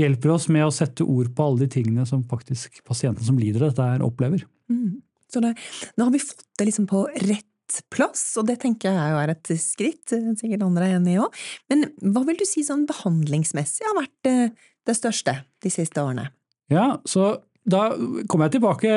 hjelper 0.00 0.32
oss 0.34 0.48
med 0.50 0.66
å 0.66 0.72
sette 0.74 1.06
ord 1.06 1.30
på 1.36 1.44
alle 1.44 1.66
de 1.66 1.68
tingene 1.76 2.06
som 2.08 2.24
faktisk 2.26 2.80
pasienten 2.88 3.28
som 3.28 3.38
lider 3.38 3.62
av 3.62 3.74
dette, 3.74 4.06
opplever. 4.08 4.42
Mm. 4.72 4.96
Så 5.30 5.42
det, 5.44 5.52
nå 5.98 6.08
har 6.08 6.14
vi 6.14 6.22
fått 6.22 6.42
det 6.58 6.66
liksom 6.70 6.88
på 6.90 7.04
rett 7.28 7.45
plass, 7.92 8.22
og 8.40 8.48
det 8.50 8.60
tenker 8.62 8.94
jeg 8.94 9.12
jo 9.12 9.18
er 9.20 9.32
et 9.32 9.50
skritt, 9.62 10.14
sikkert 10.38 10.64
andre 10.66 10.88
er 10.88 11.00
enig 11.00 11.16
i 11.16 11.20
òg. 11.22 11.42
Men 11.72 11.88
hva 12.14 12.24
vil 12.28 12.38
du 12.40 12.46
si 12.48 12.64
sånn 12.66 12.86
behandlingsmessig 12.88 13.86
har 13.88 13.98
vært 13.98 14.16
det, 14.26 14.38
det 14.86 14.96
største 14.98 15.40
de 15.64 15.72
siste 15.72 16.02
årene? 16.02 16.30
Ja, 16.72 16.96
så 17.06 17.36
da 17.66 17.88
kommer 18.30 18.46
jeg 18.46 18.60
tilbake, 18.60 18.90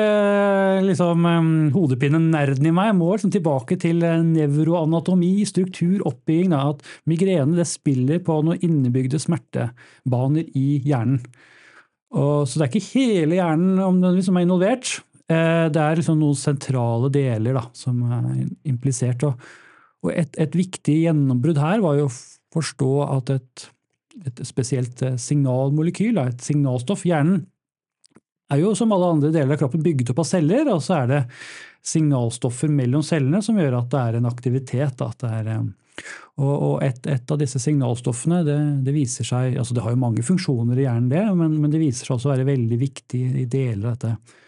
liksom 0.86 1.26
hodepinnen-nerden 1.74 2.68
i 2.70 2.74
meg, 2.74 2.92
må 2.98 3.10
liksom 3.16 3.32
tilbake 3.34 3.74
til 3.82 4.04
eh, 4.06 4.22
nevroanatomi, 4.22 5.32
struktur, 5.48 6.04
oppbygging. 6.06 6.54
Da, 6.54 6.68
at 6.76 7.10
migrene 7.10 7.58
det 7.58 7.66
spiller 7.66 8.22
på 8.22 8.38
noen 8.46 8.62
innebygde 8.62 9.18
smertebaner 9.22 10.46
i 10.54 10.78
hjernen. 10.86 11.18
Og, 12.10 12.46
så 12.50 12.58
det 12.58 12.66
er 12.66 12.70
ikke 12.72 12.98
hele 12.98 13.36
hjernen 13.38 14.22
som 14.26 14.38
er 14.38 14.46
involvert, 14.46 14.96
Eh, 15.09 15.09
det 15.30 15.80
er 15.80 15.98
liksom 15.98 16.18
noen 16.18 16.38
sentrale 16.38 17.06
deler 17.14 17.54
da, 17.54 17.64
som 17.76 18.00
er 18.10 18.40
implisert. 18.66 19.22
Og, 19.28 20.10
et, 20.10 20.34
et, 20.40 20.56
viktig 20.58 20.96
gjennombrudd 21.04 21.60
her 21.62 21.84
var 21.84 22.00
jo 22.00 22.08
å 22.08 22.16
forstå 22.56 22.94
at 23.06 23.30
et 23.36 23.68
et 24.26 24.42
spesielt 24.46 25.02
signalmolekyl, 25.20 26.18
et 26.20 26.44
signalstoff. 26.44 27.06
Hjernen 27.08 27.44
er 28.50 28.62
jo 28.62 28.74
som 28.76 28.92
alle 28.92 29.12
andre 29.14 29.32
deler 29.34 29.54
av 29.54 29.60
kroppen 29.62 29.84
bygget 29.84 30.12
opp 30.12 30.24
av 30.24 30.30
celler, 30.32 30.70
og 30.72 30.82
så 30.84 31.02
er 31.02 31.12
det 31.12 31.20
signalstoffer 31.86 32.72
mellom 32.72 33.04
cellene 33.06 33.40
som 33.44 33.58
gjør 33.58 33.78
at 33.78 33.92
det 33.92 34.00
er 34.00 34.18
en 34.18 34.28
aktivitet. 34.28 35.04
Er, 35.28 35.52
og, 36.40 36.50
og 36.50 36.74
et, 36.84 37.06
et, 37.06 37.24
av 37.30 37.40
disse 37.40 37.62
signalstoffene 37.62 38.42
det, 38.44 38.58
det, 38.84 38.94
viser 38.96 39.28
seg, 39.28 39.56
altså 39.60 39.76
det 39.76 39.86
har 39.86 39.94
jo 39.94 40.02
mange 40.02 40.26
funksjoner 40.26 40.82
i 40.82 40.84
hjernen, 40.84 41.08
det, 41.12 41.24
men, 41.38 41.56
men 41.62 41.72
det 41.72 41.80
viser 41.82 42.08
seg 42.08 42.18
også 42.18 42.30
å 42.30 42.34
være 42.34 42.50
veldig 42.50 42.80
viktig 42.82 43.24
i 43.44 43.48
deler 43.48 43.92
av 43.92 43.96
dette 43.96 44.38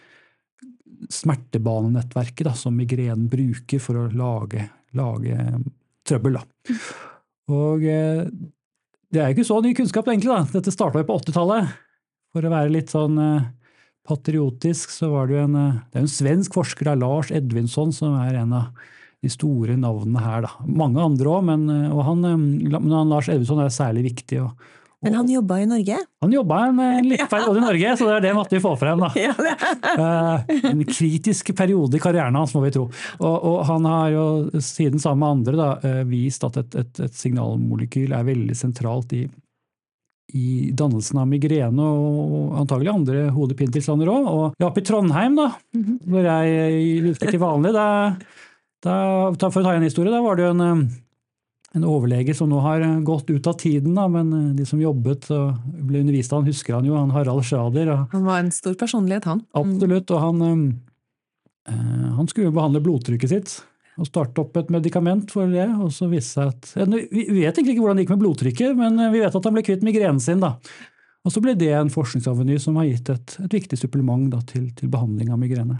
smertebanenettverket 1.10 2.46
da, 2.48 2.54
som 2.58 2.76
migrenen 2.78 3.28
bruker 3.30 3.80
for 3.82 3.98
å 3.98 4.08
lage, 4.14 4.68
lage 4.98 5.38
trøbbel. 6.08 6.38
Da. 6.38 6.76
Og 7.52 7.86
eh, 7.88 8.28
det 9.12 9.20
er 9.20 9.30
jo 9.30 9.36
ikke 9.36 9.48
så 9.48 9.58
ny 9.64 9.72
kunnskap, 9.76 10.08
egentlig. 10.08 10.32
da. 10.32 10.44
Dette 10.58 10.74
starta 10.74 11.02
jo 11.02 11.08
på 11.08 11.18
80-tallet. 11.20 11.74
For 12.32 12.48
å 12.48 12.52
være 12.52 12.72
litt 12.72 12.92
sånn 12.92 13.18
eh, 13.20 13.50
patriotisk, 14.08 14.94
så 14.94 15.12
var 15.12 15.28
det 15.28 15.36
jo 15.36 15.46
en, 15.46 15.58
eh, 15.60 15.80
det 15.92 16.00
er 16.00 16.06
en 16.06 16.16
svensk 16.16 16.56
forsker, 16.56 16.88
da, 16.88 16.96
Lars 16.98 17.32
Edvinsson, 17.34 17.94
som 17.94 18.16
er 18.22 18.40
en 18.42 18.56
av 18.56 18.84
de 19.22 19.30
store 19.30 19.76
navnene 19.78 20.22
her. 20.22 20.46
Da. 20.46 20.66
Mange 20.66 21.02
andre 21.02 21.30
òg, 21.30 21.44
men, 21.46 21.68
han, 21.70 22.24
han, 22.26 23.10
Lars 23.10 23.28
Edvinsson 23.30 23.62
er 23.62 23.74
særlig 23.74 24.08
viktig. 24.10 24.40
Og, 24.42 24.70
men 25.02 25.14
han 25.14 25.30
jobba 25.30 25.60
i 25.60 25.66
Norge? 25.66 25.96
Han 26.20 26.32
jobba 26.32 26.66
en, 26.66 26.78
en 26.78 27.08
liten 27.08 27.26
periode 27.26 27.58
i 27.58 27.62
Norge, 27.62 27.96
så 27.98 28.06
det 28.06 28.14
er 28.16 28.24
det 28.28 28.34
måtte 28.36 28.54
vi 28.54 28.62
få 28.62 28.76
frem. 28.78 29.02
da. 29.02 29.10
Uh, 29.92 30.40
en 30.70 30.82
kritisk 30.86 31.50
periode 31.56 31.98
i 31.98 32.00
karrieren 32.00 32.36
hans, 32.38 32.54
må 32.54 32.62
vi 32.62 32.70
tro. 32.72 32.84
Og, 33.18 33.34
og 33.34 33.56
han 33.68 33.86
har 33.88 34.12
jo 34.14 34.24
siden 34.62 35.02
sammen 35.02 35.20
med 35.22 35.34
andre 35.36 35.58
da, 35.58 35.68
uh, 35.82 36.02
vist 36.08 36.46
at 36.46 36.56
et, 36.62 36.76
et, 36.78 37.00
et, 37.06 37.16
signalmolekyl 37.18 38.14
er 38.14 38.28
veldig 38.30 38.56
sentralt 38.56 39.12
i, 39.18 39.24
i 40.38 40.70
dannelsen 40.78 41.20
av 41.22 41.28
migrene 41.28 41.82
og 41.82 42.56
antagelig 42.62 42.94
andre 42.94 43.26
hodepinetilstander 43.34 44.10
òg. 44.12 44.30
Og 44.32 44.68
oppe 44.68 44.84
i 44.84 44.86
Trondheim, 44.86 45.36
da, 45.36 45.50
-hmm. 45.74 45.98
hvor 46.06 46.30
jeg 46.30 47.02
virker 47.08 47.30
til 47.30 47.42
vanlig, 47.42 47.74
da, 47.74 47.88
da, 48.86 48.94
for 49.50 49.60
å 49.60 49.66
ta 49.66 49.74
en 49.74 49.88
historie, 49.90 50.14
da 50.14 50.22
var 50.22 50.38
det 50.38 50.46
jo 50.46 50.54
en 50.54 50.86
en 51.72 51.86
overlege 51.88 52.34
som 52.36 52.50
nå 52.52 52.60
har 52.60 52.84
gått 53.06 53.30
ut 53.30 53.46
av 53.48 53.56
tiden, 53.60 53.94
da, 53.96 54.06
men 54.12 54.32
eh, 54.36 54.54
de 54.58 54.66
som 54.68 54.80
jobbet 54.80 55.28
og 55.32 55.58
ble 55.88 56.02
undervist 56.04 56.32
av 56.32 56.42
han, 56.42 56.50
husker 56.52 56.76
han 56.76 56.88
jo, 56.88 56.96
han 56.98 57.12
Harald 57.14 57.44
Schrader. 57.48 57.94
Han 58.12 58.28
var 58.28 58.42
en 58.42 58.52
stor 58.54 58.76
personlighet, 58.78 59.28
han. 59.30 59.44
Mm. 59.44 59.60
Absolutt, 59.62 60.12
og 60.12 60.24
han, 60.26 60.46
øh, 61.72 62.08
han 62.18 62.30
skulle 62.30 62.50
jo 62.50 62.56
behandle 62.58 62.84
blodtrykket 62.84 63.34
sitt. 63.34 63.58
Og 64.00 64.08
starte 64.08 64.40
opp 64.40 64.56
et 64.56 64.70
medikament 64.72 65.28
for 65.28 65.50
det. 65.52 65.66
og 65.68 65.90
så 65.92 66.06
viste 66.08 66.38
seg 66.38 66.48
at, 66.48 66.70
Vi 67.12 67.26
vet 67.28 67.52
egentlig 67.52 67.74
ikke 67.74 67.82
hvordan 67.82 67.98
det 67.98 68.06
gikk 68.06 68.14
med 68.14 68.22
blodtrykket, 68.22 68.78
men 68.78 68.96
vi 69.12 69.20
vet 69.20 69.36
at 69.36 69.44
han 69.44 69.52
ble 69.52 69.64
kvitt 69.66 69.84
migrenen 69.84 70.20
sin. 70.20 70.40
da. 70.40 70.54
Og 71.22 71.34
så 71.34 71.42
ble 71.42 71.54
det 71.58 71.70
en 71.76 71.92
forskningsaveny 71.92 72.56
som 72.62 72.78
har 72.80 72.88
gitt 72.88 73.10
et, 73.12 73.36
et 73.44 73.56
viktig 73.60 73.78
supplement 73.78 74.24
da, 74.32 74.40
til, 74.48 74.70
til, 74.78 74.90
behandling 74.90 75.30
av 75.30 75.38
migrene. 75.42 75.78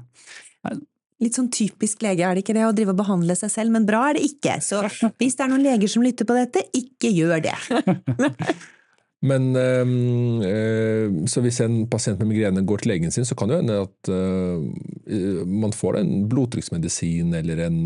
Litt 1.22 1.38
sånn 1.38 1.50
typisk 1.54 2.02
lege, 2.04 2.26
er 2.26 2.34
det 2.34 2.44
ikke 2.44 2.56
det, 2.56 2.66
å 2.66 2.74
drive 2.74 2.94
og 2.94 3.00
behandle 3.00 3.36
seg 3.38 3.52
selv, 3.52 3.74
men 3.74 3.86
bra 3.88 4.08
er 4.08 4.18
det 4.18 4.26
ikke. 4.26 4.58
Så 4.64 4.82
hvis 5.20 5.38
det 5.38 5.46
er 5.46 5.52
noen 5.52 5.64
leger 5.64 5.90
som 5.90 6.04
lytter 6.04 6.28
på 6.28 6.36
dette, 6.38 6.64
ikke 6.74 7.12
gjør 7.14 7.44
det. 7.44 7.54
men 9.30 9.52
øh, 9.54 11.22
så 11.30 11.44
hvis 11.44 11.62
en 11.62 11.84
pasient 11.92 12.18
med 12.18 12.32
migrene 12.32 12.66
går 12.66 12.82
til 12.82 12.94
legen 12.94 13.14
sin, 13.14 13.28
så 13.28 13.38
kan 13.38 13.52
det 13.52 13.62
hende 13.62 13.78
at 13.84 14.12
øh, 14.12 15.46
man 15.46 15.76
får 15.76 16.02
en 16.02 16.12
blodtrykksmedisin 16.32 17.34
eller 17.38 17.66
en 17.68 17.80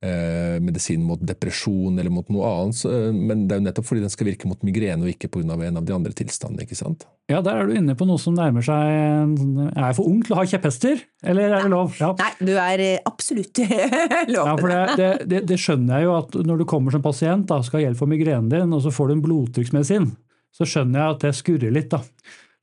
Eh, 0.00 0.56
medisin 0.64 1.02
mot 1.04 1.20
depresjon 1.20 1.98
eller 2.00 2.08
mot 2.08 2.24
noe 2.32 2.48
annet, 2.48 2.78
men 3.12 3.42
det 3.44 3.52
er 3.52 3.58
jo 3.58 3.64
nettopp 3.66 3.84
fordi 3.84 4.00
den 4.00 4.12
skal 4.12 4.30
virke 4.30 4.48
mot 4.48 4.62
migrene 4.64 5.04
og 5.04 5.10
ikke 5.12 5.28
pga. 5.28 5.58
en 5.60 5.76
av 5.76 5.84
de 5.84 5.92
andre 5.92 6.14
tilstandene. 6.16 6.64
ikke 6.64 6.78
sant? 6.78 7.04
Ja, 7.28 7.42
Der 7.42 7.60
er 7.60 7.66
du 7.68 7.74
inne 7.76 7.92
på 7.94 8.06
noe 8.08 8.16
som 8.16 8.32
nærmer 8.34 8.64
seg 8.64 8.80
Er 8.80 9.84
jeg 9.90 9.96
for 9.98 10.08
ung 10.08 10.22
til 10.24 10.32
å 10.32 10.40
ha 10.40 10.46
kjepphester, 10.48 11.04
eller 11.22 11.52
er 11.52 11.66
det 11.66 11.70
lov? 11.74 11.92
Ja. 12.00 12.14
Nei, 12.16 12.32
du 12.40 12.54
er 12.56 12.80
eh, 12.80 13.04
absolutt 13.04 13.60
lov. 14.34 14.48
Ja, 14.48 14.56
for 14.56 14.72
det, 14.72 15.10
det, 15.28 15.44
det, 15.52 15.60
skjønner 15.60 15.98
jeg 16.00 16.08
jo 16.08 16.16
at 16.16 16.40
når 16.48 16.62
du 16.62 16.64
kommer 16.64 16.96
som 16.96 17.04
pasient 17.04 17.44
da, 17.52 17.60
skal 17.60 17.82
ha 17.82 17.90
hjelp 17.90 18.00
for 18.00 18.08
migrenen 18.08 18.48
din, 18.48 18.72
og 18.72 18.80
så 18.80 18.88
får 18.88 19.12
du 19.12 19.18
en 19.18 19.24
blodtrykksmedisin, 19.28 20.08
så 20.48 20.64
skjønner 20.64 20.96
jeg 21.02 21.18
at 21.18 21.26
det 21.28 21.36
skurrer 21.36 21.76
litt. 21.76 21.92
da. 21.92 22.00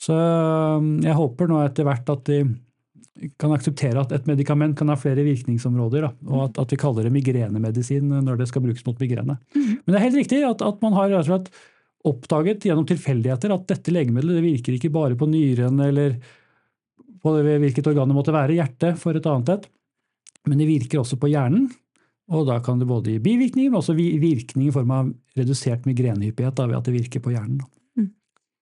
Så 0.02 0.18
jeg 1.06 1.22
håper 1.22 1.54
nå 1.54 1.62
etter 1.62 1.86
hvert 1.86 2.10
at 2.18 2.26
de 2.26 2.48
kan 3.40 3.54
akseptere 3.56 4.02
at 4.02 4.12
et 4.16 4.28
medikament 4.30 4.76
kan 4.78 4.92
ha 4.92 4.98
flere 5.00 5.26
virkningsområder, 5.26 6.08
da, 6.08 6.12
og 6.30 6.44
at, 6.48 6.60
at, 6.64 6.74
vi 6.74 6.80
kaller 6.82 7.08
det 7.08 7.14
migrenemedisin 7.16 8.12
når 8.26 8.42
det 8.42 8.50
skal 8.52 8.64
brukes 8.66 8.86
mot 8.88 9.00
migrene. 9.02 9.38
Mm. 9.56 9.72
Men 9.74 9.90
det 9.90 9.98
er 9.98 10.06
helt 10.06 10.20
riktig 10.22 10.44
at, 10.48 10.64
at 10.66 10.86
man 10.86 10.96
har 10.98 11.16
slett, 11.28 11.50
oppdaget 12.08 12.64
gjennom 12.64 12.86
tilfeldigheter 12.88 13.52
at 13.52 13.66
dette 13.68 13.92
legemiddelet 13.92 14.38
det 14.38 14.46
virker 14.46 14.76
ikke 14.78 14.94
bare 14.94 15.18
på 15.20 15.28
nyren 15.28 15.82
eller 15.84 16.16
på 17.24 17.34
hvilket 17.44 17.90
organ 17.90 18.08
det 18.08 18.16
måtte 18.16 18.36
være, 18.36 18.56
hjertet 18.56 19.00
for 19.02 19.18
et 19.18 19.28
annet 19.28 19.56
et, 19.56 19.66
men 20.48 20.62
det 20.62 20.70
virker 20.70 21.02
også 21.02 21.18
på 21.20 21.32
hjernen. 21.34 21.68
Og 22.32 22.46
da 22.48 22.58
kan 22.64 22.80
det 22.80 22.88
både 22.88 23.14
gi 23.14 23.24
bivirkninger, 23.24 23.72
men 23.72 23.80
også 23.80 23.96
virkning 23.96 24.68
i 24.68 24.74
form 24.76 24.92
av 24.92 25.12
redusert 25.40 25.88
migrenehyppighet 25.88 26.60
ved 26.60 26.78
at 26.78 26.88
det 26.88 26.96
virker 26.96 27.24
på 27.24 27.32
hjernen. 27.34 27.62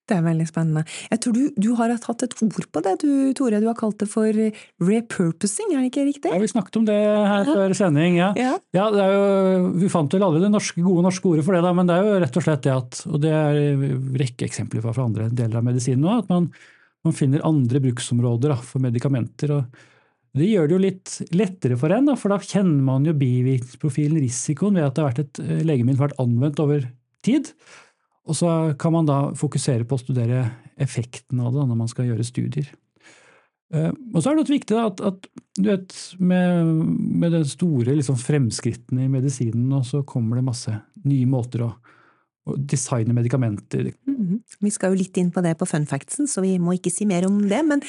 Det 0.06 0.14
er 0.14 0.22
veldig 0.22 0.46
spennende. 0.46 0.84
Jeg 1.10 1.22
tror 1.24 1.34
du, 1.34 1.42
du, 1.58 1.70
har 1.80 1.90
hatt 1.90 2.24
et 2.28 2.36
ord 2.46 2.68
på 2.70 2.82
det, 2.86 2.94
du, 3.02 3.10
Tore. 3.38 3.62
Du 3.64 3.66
har 3.66 3.78
kalt 3.80 3.98
det 4.04 4.08
for 4.12 4.30
repurposing, 4.86 5.72
er 5.74 5.82
det 5.82 5.90
ikke 5.90 6.06
riktig? 6.06 6.30
Ja, 6.30 6.42
vi 6.42 6.52
snakket 6.52 6.78
om 6.78 6.86
det 6.86 6.98
her 7.00 7.50
før 7.50 7.74
sending. 7.78 8.20
Ja. 8.20 8.30
ja. 8.38 8.54
ja 8.76 8.86
jo, 8.94 9.72
vi 9.82 9.90
fant 9.90 10.14
vel 10.14 10.28
aldri 10.28 10.44
det 10.44 10.52
norske, 10.54 10.84
gode 10.86 11.08
norske 11.08 11.32
ordet 11.32 11.48
for 11.48 11.58
det, 11.58 11.64
da, 11.66 11.74
men 11.74 11.90
det 11.90 11.98
er 11.98 12.06
jo 12.06 12.22
rett 12.22 12.38
og 12.38 12.46
slett 12.46 12.64
det 12.68 12.76
at 12.76 13.02
Og 13.10 13.18
det 13.24 13.34
er 13.34 13.60
en 13.64 14.14
rekke 14.22 14.46
eksempler 14.46 14.86
fra 14.86 15.08
andre 15.08 15.32
deler 15.34 15.62
av 15.62 15.66
medisinen 15.66 16.06
nå, 16.06 16.22
at 16.22 16.30
man, 16.30 16.52
man 17.06 17.18
finner 17.18 17.46
andre 17.48 17.82
bruksområder 17.88 18.54
da, 18.54 18.62
for 18.62 18.84
medikamenter. 18.86 19.58
og 19.58 19.92
det 20.36 20.50
gjør 20.52 20.68
det 20.68 20.76
jo 20.76 20.82
litt 20.84 21.16
lettere 21.36 21.78
for 21.80 21.96
en, 21.96 22.10
da, 22.10 22.18
for 22.20 22.34
da 22.34 22.38
kjenner 22.44 22.84
man 22.84 23.06
jo 23.08 23.16
bivirkningsprofilen, 23.16 24.20
risikoen, 24.20 24.76
ved 24.76 24.90
at 24.90 24.98
det 24.98 25.04
har 25.04 25.12
vært 25.14 25.24
et 25.24 25.42
eh, 25.46 25.64
legemiddel 25.64 25.98
som 25.98 26.04
har 26.04 26.12
vært 26.12 26.24
anvendt 26.26 26.62
over 26.64 26.88
tid. 27.26 27.52
Og 28.26 28.38
så 28.38 28.52
kan 28.80 28.94
man 28.96 29.08
da 29.08 29.20
fokusere 29.38 29.86
på 29.86 29.98
å 29.98 30.02
studere 30.02 30.42
effekten 30.82 31.40
av 31.44 31.54
det 31.54 31.66
når 31.70 31.78
man 31.78 31.90
skal 31.92 32.10
gjøre 32.10 32.26
studier. 32.26 32.72
Eh, 33.74 33.92
og 33.92 34.22
så 34.22 34.32
er 34.32 34.40
det 34.40 34.50
viktig 34.50 34.78
at, 34.80 35.02
at 35.06 35.28
vet, 35.62 35.94
med, 36.20 36.72
med 37.22 37.36
de 37.36 37.44
store 37.50 37.96
liksom, 37.98 38.18
fremskrittene 38.20 39.06
i 39.06 39.12
medisinen, 39.12 39.74
så 39.86 40.04
kommer 40.08 40.40
det 40.40 40.48
masse 40.50 40.74
nye 41.06 41.30
måter 41.30 41.68
å 41.68 41.72
og 42.46 42.60
designe 42.70 43.14
medikamenter. 43.14 43.92
Mm 44.06 44.16
-hmm. 44.18 44.40
Vi 44.60 44.70
skal 44.70 44.92
jo 44.92 45.00
litt 45.00 45.18
inn 45.18 45.32
på 45.32 45.42
det 45.42 45.58
på 45.58 45.66
fun 45.66 45.86
factsen, 45.86 46.28
så 46.28 46.42
vi 46.42 46.60
må 46.60 46.74
ikke 46.74 46.92
si 46.92 47.06
mer 47.06 47.26
om 47.26 47.40
det, 47.50 47.62
men 47.66 47.82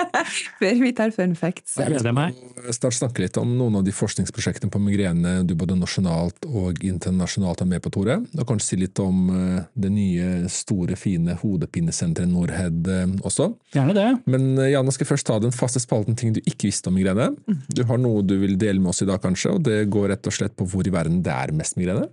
før 0.60 0.80
vi 0.80 0.92
tar 0.92 1.10
fun 1.10 1.34
facts 1.36 1.76
Jeg 1.78 1.86
gleder 1.86 2.12
meg. 2.12 2.34
Snart 2.70 2.94
snakke 2.94 3.22
litt 3.22 3.36
om 3.36 3.56
noen 3.58 3.76
av 3.76 3.84
de 3.84 3.92
forskningsprosjektene 3.92 4.70
på 4.70 4.80
migrene 4.82 5.46
du 5.46 5.54
både 5.54 5.76
nasjonalt 5.78 6.46
og 6.46 6.82
internasjonalt 6.84 7.60
er 7.60 7.66
med 7.66 7.82
på, 7.82 7.90
Tore. 7.90 8.16
Og 8.38 8.46
kanskje 8.46 8.66
si 8.66 8.76
litt 8.76 8.98
om 8.98 9.30
eh, 9.30 9.62
det 9.74 9.90
nye, 9.90 10.48
store, 10.48 10.96
fine 10.96 11.34
hodepinesenteret 11.34 12.28
Norhead 12.28 12.88
eh, 12.88 13.06
også. 13.22 13.54
Gjerne 13.74 13.94
det. 13.94 14.08
Men 14.26 14.58
eh, 14.58 14.72
Janne 14.72 14.92
skal 14.92 15.06
først 15.06 15.26
ta 15.26 15.38
den 15.38 15.52
faste 15.52 15.80
spalten 15.80 16.16
ting 16.16 16.34
du 16.34 16.40
ikke 16.44 16.66
visste 16.66 16.90
om 16.90 16.98
migrene. 16.98 17.30
Mhm. 17.46 17.62
Du 17.68 17.84
har 17.84 17.98
noe 17.98 18.22
du 18.22 18.38
vil 18.38 18.58
dele 18.58 18.80
med 18.80 18.90
oss 18.90 19.02
i 19.02 19.06
dag, 19.06 19.22
kanskje, 19.22 19.54
og 19.54 19.62
det 19.62 19.84
går 19.90 20.10
rett 20.10 20.26
og 20.26 20.34
slett 20.34 20.56
på 20.56 20.66
hvor 20.66 20.86
i 20.86 20.90
verden 20.90 21.22
det 21.22 21.32
er 21.32 21.52
mest 21.52 21.76
migrene? 21.76 22.08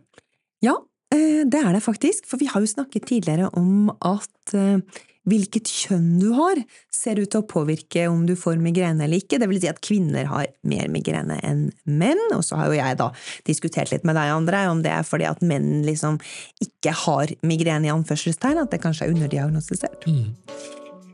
Ja, 0.61 0.77
det 1.13 1.59
er 1.61 1.69
det 1.75 1.83
faktisk, 1.85 2.25
for 2.27 2.41
vi 2.41 2.49
har 2.51 2.63
jo 2.63 2.67
snakket 2.67 3.07
tidligere 3.07 3.51
om 3.55 3.91
at 4.05 4.55
eh, 4.57 4.81
hvilket 5.27 5.67
kjønn 5.67 6.07
du 6.21 6.29
har, 6.37 6.59
ser 6.93 7.19
ut 7.19 7.29
til 7.31 7.41
å 7.41 7.47
påvirke 7.47 8.05
om 8.09 8.23
du 8.27 8.33
får 8.39 8.59
migrene 8.63 9.05
eller 9.05 9.21
ikke. 9.21 9.39
Det 9.41 9.49
vil 9.51 9.59
si 9.61 9.69
at 9.69 9.81
kvinner 9.83 10.29
har 10.31 10.47
mer 10.67 10.87
migrene 10.91 11.39
enn 11.45 11.67
menn, 11.83 12.23
og 12.35 12.45
så 12.47 12.59
har 12.61 12.71
jo 12.71 12.79
jeg 12.79 12.99
da 13.01 13.09
diskutert 13.49 13.91
litt 13.93 14.07
med 14.07 14.17
deg, 14.19 14.33
André, 14.33 14.63
om 14.71 14.83
det 14.85 14.93
er 14.93 15.07
fordi 15.07 15.27
at 15.29 15.43
menn 15.45 15.83
liksom 15.87 16.19
ikke 16.63 16.95
har 17.05 17.35
migrene 17.47 17.89
i 17.89 17.93
anførselstegn, 17.93 18.63
at 18.63 18.73
det 18.73 18.81
kanskje 18.83 19.07
er 19.07 19.15
underdiagnostisert. 19.15 20.07
Mm. 20.07 20.31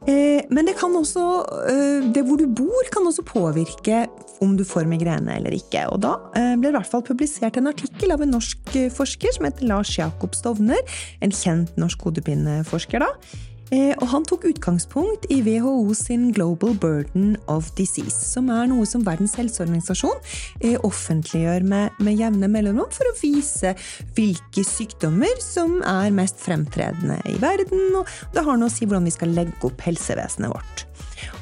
Eh, 0.04 0.42
men 0.52 0.68
det 0.68 0.76
kan 0.78 0.94
også, 1.00 1.26
eh, 1.72 2.12
det 2.14 2.26
hvor 2.28 2.38
du 2.38 2.46
bor, 2.52 2.90
kan 2.92 3.08
også 3.08 3.26
påvirke 3.26 4.06
om 4.42 4.58
du 4.58 4.66
får 4.68 4.90
migrene 4.90 5.38
eller 5.38 5.56
ikke. 5.56 5.86
Og 5.94 6.02
da 6.04 6.16
eh, 6.38 6.54
ble 6.58 6.70
det 6.70 6.74
i 6.74 6.78
hvert 6.80 6.92
fall 6.92 7.06
publisert 7.06 7.60
en 7.60 7.72
artikkel 7.72 8.16
av 8.16 8.26
en 8.26 8.34
norsk 8.38 8.78
forsker 8.96 9.38
som 9.38 9.48
heter 9.48 9.70
Lars 9.70 9.94
Jakob 10.00 10.38
Stovner, 10.38 10.82
en 11.22 11.34
kjent 11.34 11.76
norsk 11.80 12.08
hodepineforsker 12.08 13.04
da, 13.04 13.12
Eh, 13.14 13.53
og 13.74 14.06
han 14.12 14.26
tok 14.28 14.46
utgangspunkt 14.50 15.26
i 15.34 15.40
WHO 15.46 15.94
sin 15.98 16.28
Global 16.36 16.76
Burden 16.78 17.38
of 17.52 17.72
Disease, 17.78 18.18
som 18.34 18.52
er 18.54 18.68
noe 18.70 18.86
som 18.90 19.06
Verdens 19.06 19.36
helseorganisasjon 19.40 20.20
eh, 20.62 20.76
offentliggjør 20.86 21.66
med, 21.68 21.98
med 22.04 22.20
jevne 22.20 22.50
mellomrom 22.52 22.92
for 22.94 23.10
å 23.10 23.16
vise 23.22 23.74
hvilke 24.18 24.66
sykdommer 24.68 25.42
som 25.42 25.80
er 25.90 26.14
mest 26.16 26.42
fremtredende 26.44 27.20
i 27.30 27.38
verden, 27.42 27.98
og 27.98 28.10
det 28.36 28.46
har 28.46 28.60
noe 28.60 28.70
å 28.70 28.74
si 28.74 28.86
hvordan 28.86 29.10
vi 29.10 29.16
skal 29.16 29.34
legge 29.34 29.58
opp 29.66 29.82
helsevesenet 29.88 30.54
vårt. 30.54 30.86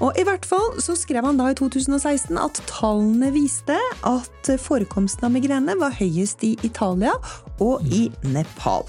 Og 0.01 0.17
i 0.19 0.25
hvert 0.25 0.45
fall 0.45 0.79
så 0.83 0.95
skrev 0.97 1.25
han 1.25 1.39
da 1.41 1.49
i 1.51 1.57
2016 1.57 2.37
at 2.39 2.61
tallene 2.69 3.31
viste 3.33 3.77
at 4.07 4.51
forekomsten 4.61 5.27
av 5.27 5.35
migrene 5.35 5.75
var 5.81 5.97
høyest 5.97 6.45
i 6.47 6.53
Italia 6.67 7.15
og 7.59 7.85
i 7.89 8.07
Nepal. 8.29 8.87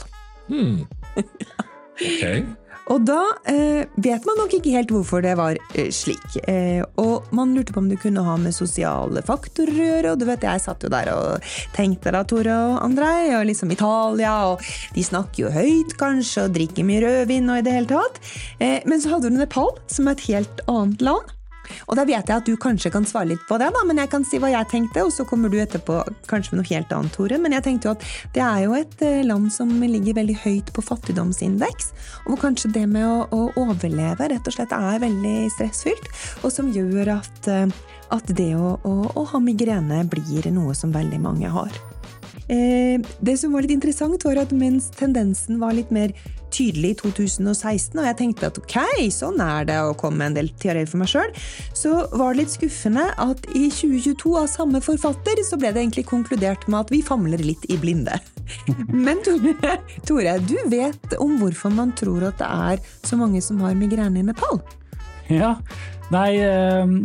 Hmm. 0.49 0.84
Ok. 2.02 2.62
Og 2.90 3.04
da 3.06 3.20
eh, 3.48 3.84
vet 4.02 4.24
man 4.26 4.38
nok 4.40 4.56
ikke 4.56 4.74
helt 4.74 4.90
hvorfor 4.92 5.22
det 5.24 5.34
var 5.38 5.58
eh, 5.76 5.90
slik. 5.94 6.24
Eh, 6.50 6.82
og 7.00 7.28
man 7.34 7.54
lurte 7.54 7.74
på 7.74 7.82
om 7.82 7.90
det 7.90 8.00
kunne 8.02 8.24
ha 8.26 8.36
med 8.40 8.54
sosiale 8.56 9.22
faktorer 9.26 9.76
å 9.76 9.88
gjøre. 9.88 10.14
Og 10.14 10.22
du 10.22 10.26
vet, 10.28 10.46
jeg 10.48 10.64
satt 10.64 10.82
jo 10.82 10.90
der 10.92 11.12
og 11.14 11.52
tenkte 11.76 12.14
da, 12.14 12.24
Tore 12.28 12.56
og 12.72 12.80
Andrei, 12.82 13.32
og 13.38 13.46
liksom 13.48 13.72
Italia, 13.74 14.34
og 14.50 14.64
de 14.96 15.06
snakker 15.06 15.46
jo 15.46 15.54
høyt 15.54 15.96
kanskje, 16.00 16.48
og 16.48 16.56
drikker 16.56 16.88
mye 16.88 17.04
rødvin 17.04 17.52
og 17.52 17.60
i 17.60 17.66
det 17.68 17.76
hele 17.76 17.92
tatt. 17.92 18.18
Eh, 18.58 18.80
men 18.88 19.02
så 19.02 19.14
hadde 19.14 19.30
du 19.30 19.38
Nepal, 19.38 19.72
som 19.90 20.10
er 20.10 20.18
et 20.18 20.28
helt 20.32 20.66
annet 20.70 21.06
land. 21.06 21.38
Og 21.87 21.97
da 21.99 22.04
vet 22.09 22.28
jeg 22.28 22.35
at 22.37 22.49
du 22.49 22.57
kanskje 22.61 22.92
kan 22.95 23.07
svare 23.09 23.33
litt 23.33 23.45
på 23.49 23.59
det, 23.61 23.71
da, 23.75 23.85
men 23.88 24.00
jeg 24.02 24.11
kan 24.12 24.26
si 24.26 24.40
hva 24.42 24.50
jeg 24.52 24.71
tenkte, 24.71 25.04
og 25.07 25.12
så 25.14 25.26
kommer 25.28 25.52
du 25.52 25.59
etterpå 25.62 26.00
kanskje 26.31 26.54
med 26.54 26.62
noe 26.62 26.71
helt 26.71 26.95
annet, 26.97 27.14
Tore. 27.16 27.38
Men 27.42 27.57
jeg 27.57 27.66
tenkte 27.66 27.88
jo 27.88 27.95
at 27.97 28.07
det 28.35 28.45
er 28.47 28.64
jo 28.66 28.76
et 28.78 29.07
eh, 29.07 29.23
land 29.26 29.49
som 29.54 29.71
ligger 29.83 30.19
veldig 30.21 30.38
høyt 30.45 30.73
på 30.75 30.85
fattigdomsindeks, 30.87 31.92
og 32.25 32.35
hvor 32.35 32.42
kanskje 32.47 32.73
det 32.76 32.85
med 32.90 33.07
å, 33.07 33.25
å 33.31 33.49
overleve 33.66 34.31
rett 34.33 34.49
og 34.49 34.57
slett 34.57 34.75
er 34.76 35.02
veldig 35.02 35.37
stressfylt, 35.57 36.12
og 36.42 36.52
som 36.54 36.71
gjør 36.75 37.14
at, 37.19 37.50
eh, 37.50 37.66
at 38.12 38.37
det 38.37 38.52
å, 38.59 38.76
å, 38.83 38.95
å 39.19 39.26
ha 39.33 39.42
migrene 39.42 40.04
blir 40.11 40.50
noe 40.54 40.76
som 40.78 40.95
veldig 40.95 41.23
mange 41.23 41.50
har. 41.52 41.83
Eh, 42.52 43.00
det 43.21 43.38
som 43.40 43.54
var 43.54 43.64
litt 43.64 43.75
interessant, 43.76 44.25
var 44.26 44.40
at 44.42 44.52
mens 44.57 44.90
tendensen 44.99 45.61
var 45.62 45.76
litt 45.76 45.92
mer 45.95 46.12
tydelig 46.52 46.92
i 46.92 46.99
2016, 47.00 47.99
og 47.99 48.06
jeg 48.06 48.18
tenkte 48.18 48.50
at 48.50 48.61
ok, 48.61 48.76
sånn 49.14 49.40
er 49.42 49.68
det 49.68 49.78
å 49.82 49.94
komme 49.99 50.21
med 50.21 50.32
en 50.32 50.38
del 50.40 50.50
teorier 50.62 50.88
for 50.90 51.02
meg 51.02 51.11
sjøl, 51.12 51.32
så 51.76 52.04
var 52.12 52.32
det 52.32 52.42
litt 52.42 52.54
skuffende 52.54 53.09
at 53.23 53.49
i 53.56 53.68
2022 53.73 54.35
av 54.40 54.50
samme 54.52 54.82
forfatter 54.85 55.42
så 55.47 55.59
ble 55.61 55.73
det 55.73 55.85
egentlig 55.85 56.06
konkludert 56.11 56.68
med 56.68 56.85
at 56.85 56.92
vi 56.94 57.02
famler 57.04 57.42
litt 57.42 57.64
i 57.73 57.78
blinde. 57.80 58.18
Men 59.06 59.23
Tore, 59.25 59.78
Tore, 60.06 60.37
du 60.44 60.56
vet 60.71 61.16
om 61.23 61.38
hvorfor 61.40 61.73
man 61.75 61.94
tror 61.99 62.28
at 62.28 62.40
det 62.40 62.49
er 62.49 62.94
så 63.06 63.18
mange 63.21 63.42
som 63.44 63.61
har 63.64 63.76
migrene 63.78 64.21
i 64.21 64.26
Nepal? 64.26 64.61
Ja, 65.32 65.54
nei 66.12 66.30
eh, 66.42 66.97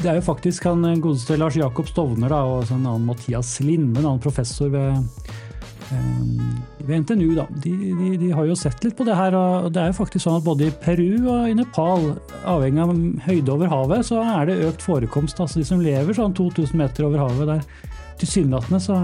Det 0.00 0.08
er 0.08 0.16
jo 0.16 0.24
faktisk 0.24 0.64
han 0.66 0.82
godeste 1.02 1.36
Lars 1.38 1.58
Jakob 1.60 1.88
Stovner 1.90 2.32
da, 2.32 2.40
og 2.48 2.70
en 2.72 2.86
annen 2.86 3.06
Mathias 3.10 3.58
Linde, 3.62 4.00
en 4.00 4.06
annen 4.06 4.24
professor 4.24 4.72
ved, 4.72 4.96
eh, 4.96 5.46
ved 5.90 6.94
NTNU. 7.02 7.28
Da. 7.36 7.46
De, 7.64 7.72
de, 7.98 8.10
de, 8.20 8.30
har 8.36 8.48
jo 8.48 8.56
sett 8.58 8.84
litt 8.84 8.96
på 8.98 9.06
det 9.08 9.16
her. 9.18 9.36
og 9.36 9.70
Det 9.74 9.82
er 9.82 9.92
jo 9.92 9.98
faktisk 10.00 10.24
sånn 10.26 10.40
at 10.40 10.46
både 10.46 10.68
i 10.68 10.74
Peru 10.84 11.28
og 11.30 11.50
i 11.50 11.56
Nepal, 11.58 12.12
avhengig 12.48 12.84
av 12.84 12.94
høyde 13.28 13.54
over 13.54 13.72
havet, 13.72 14.06
så 14.10 14.22
er 14.24 14.50
det 14.50 14.60
økt 14.68 14.84
forekomst. 14.86 15.40
altså 15.42 15.62
De 15.62 15.68
som 15.68 15.84
lever 15.84 16.16
sånn 16.16 16.36
2000 16.36 16.80
meter 16.80 17.08
over 17.08 17.24
havet 17.26 17.54
der, 17.54 17.88
tilsynelatende 18.20 18.82
så, 18.84 19.00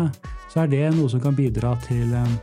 så 0.52 0.64
er 0.64 0.72
det 0.72 0.84
noe 0.96 1.08
som 1.12 1.22
kan 1.22 1.36
bidra 1.36 1.74
til 1.86 2.12
eh, 2.16 2.36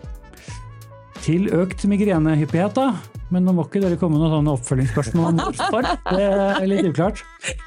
til 1.23 1.47
økt 1.55 1.85
migrenehyppighet, 1.87 2.75
da. 2.75 3.19
Men 3.33 3.47
nå 3.47 3.53
må 3.55 3.65
ikke 3.65 3.81
dere 3.81 3.97
komme 3.99 4.17
med 4.17 4.25
noen 4.25 4.35
sånne 4.37 4.55
oppfølgingsspørsmål 4.57 5.29
om 5.29 5.39
hvorfor. 5.39 5.87
Det 6.09 6.25
er 6.27 6.67
litt 6.69 6.89
uklart. 6.89 7.23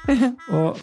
Og, 0.57 0.77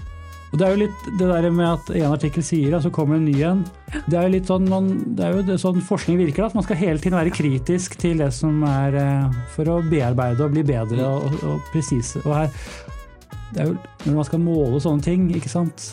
og, 0.54 0.58
det 0.60 0.66
er 0.66 0.76
jo 0.76 0.82
litt 0.84 1.06
det 1.18 1.26
der 1.26 1.50
med 1.50 1.66
at 1.66 1.88
en 1.98 2.12
artikkel 2.14 2.44
sier, 2.46 2.76
og 2.76 2.84
så 2.84 2.92
kommer 2.94 3.18
en 3.18 3.26
ny 3.26 3.34
en. 3.42 3.64
Det 4.06 4.14
er 4.14 4.28
jo 4.28 4.34
litt 4.36 4.50
sånn, 4.50 4.68
man, 4.70 4.90
det 5.18 5.26
er 5.26 5.34
jo 5.34 5.42
det, 5.48 5.56
sånn 5.58 5.80
forskning 5.82 6.20
virker, 6.20 6.46
at 6.46 6.54
man 6.54 6.62
skal 6.62 6.78
hele 6.78 7.02
tiden 7.02 7.18
være 7.18 7.34
kritisk 7.34 7.98
til 7.98 8.22
det 8.22 8.30
som 8.36 8.62
er 8.68 8.94
eh, 9.00 9.38
For 9.56 9.66
å 9.70 9.80
bearbeide 9.82 10.46
og 10.46 10.54
bli 10.54 10.62
bedre 10.66 11.08
og, 11.10 11.26
og, 11.26 11.42
og 11.56 11.72
presise. 11.72 12.22
Og 12.22 12.36
her, 12.38 12.54
det 13.50 13.64
er 13.64 13.72
jo 13.72 13.74
når 14.04 14.16
man 14.20 14.28
skal 14.28 14.42
måle 14.44 14.80
sånne 14.84 15.04
ting, 15.04 15.26
ikke 15.34 15.50
sant. 15.50 15.90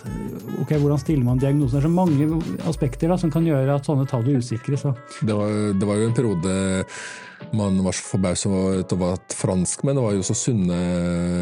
Ok, 0.62 0.76
Hvordan 0.76 1.02
stiller 1.02 1.26
man 1.26 1.42
diagnosen? 1.42 1.80
Det 1.80 1.82
er 1.82 1.90
så 1.90 1.94
mange 1.98 2.70
aspekter 2.70 3.10
da, 3.10 3.18
som 3.18 3.34
kan 3.34 3.50
gjøre 3.50 3.80
at 3.80 3.90
sånne 3.90 4.06
tall 4.10 4.26
blir 4.28 4.42
usikre. 4.44 4.78
Så. 4.78 4.94
Det, 5.22 5.34
var, 5.34 5.74
det 5.74 5.90
var 5.90 6.02
jo 6.02 6.10
en 6.10 6.18
periode 6.22 6.56
man 7.54 7.84
var 7.84 7.96
så 7.96 8.04
forbausa 8.06 8.50
over 8.50 9.14
at 9.16 9.34
franskmenn 9.36 10.00
var 10.02 10.14
jo 10.16 10.24
så 10.26 10.36
sunne 10.38 10.78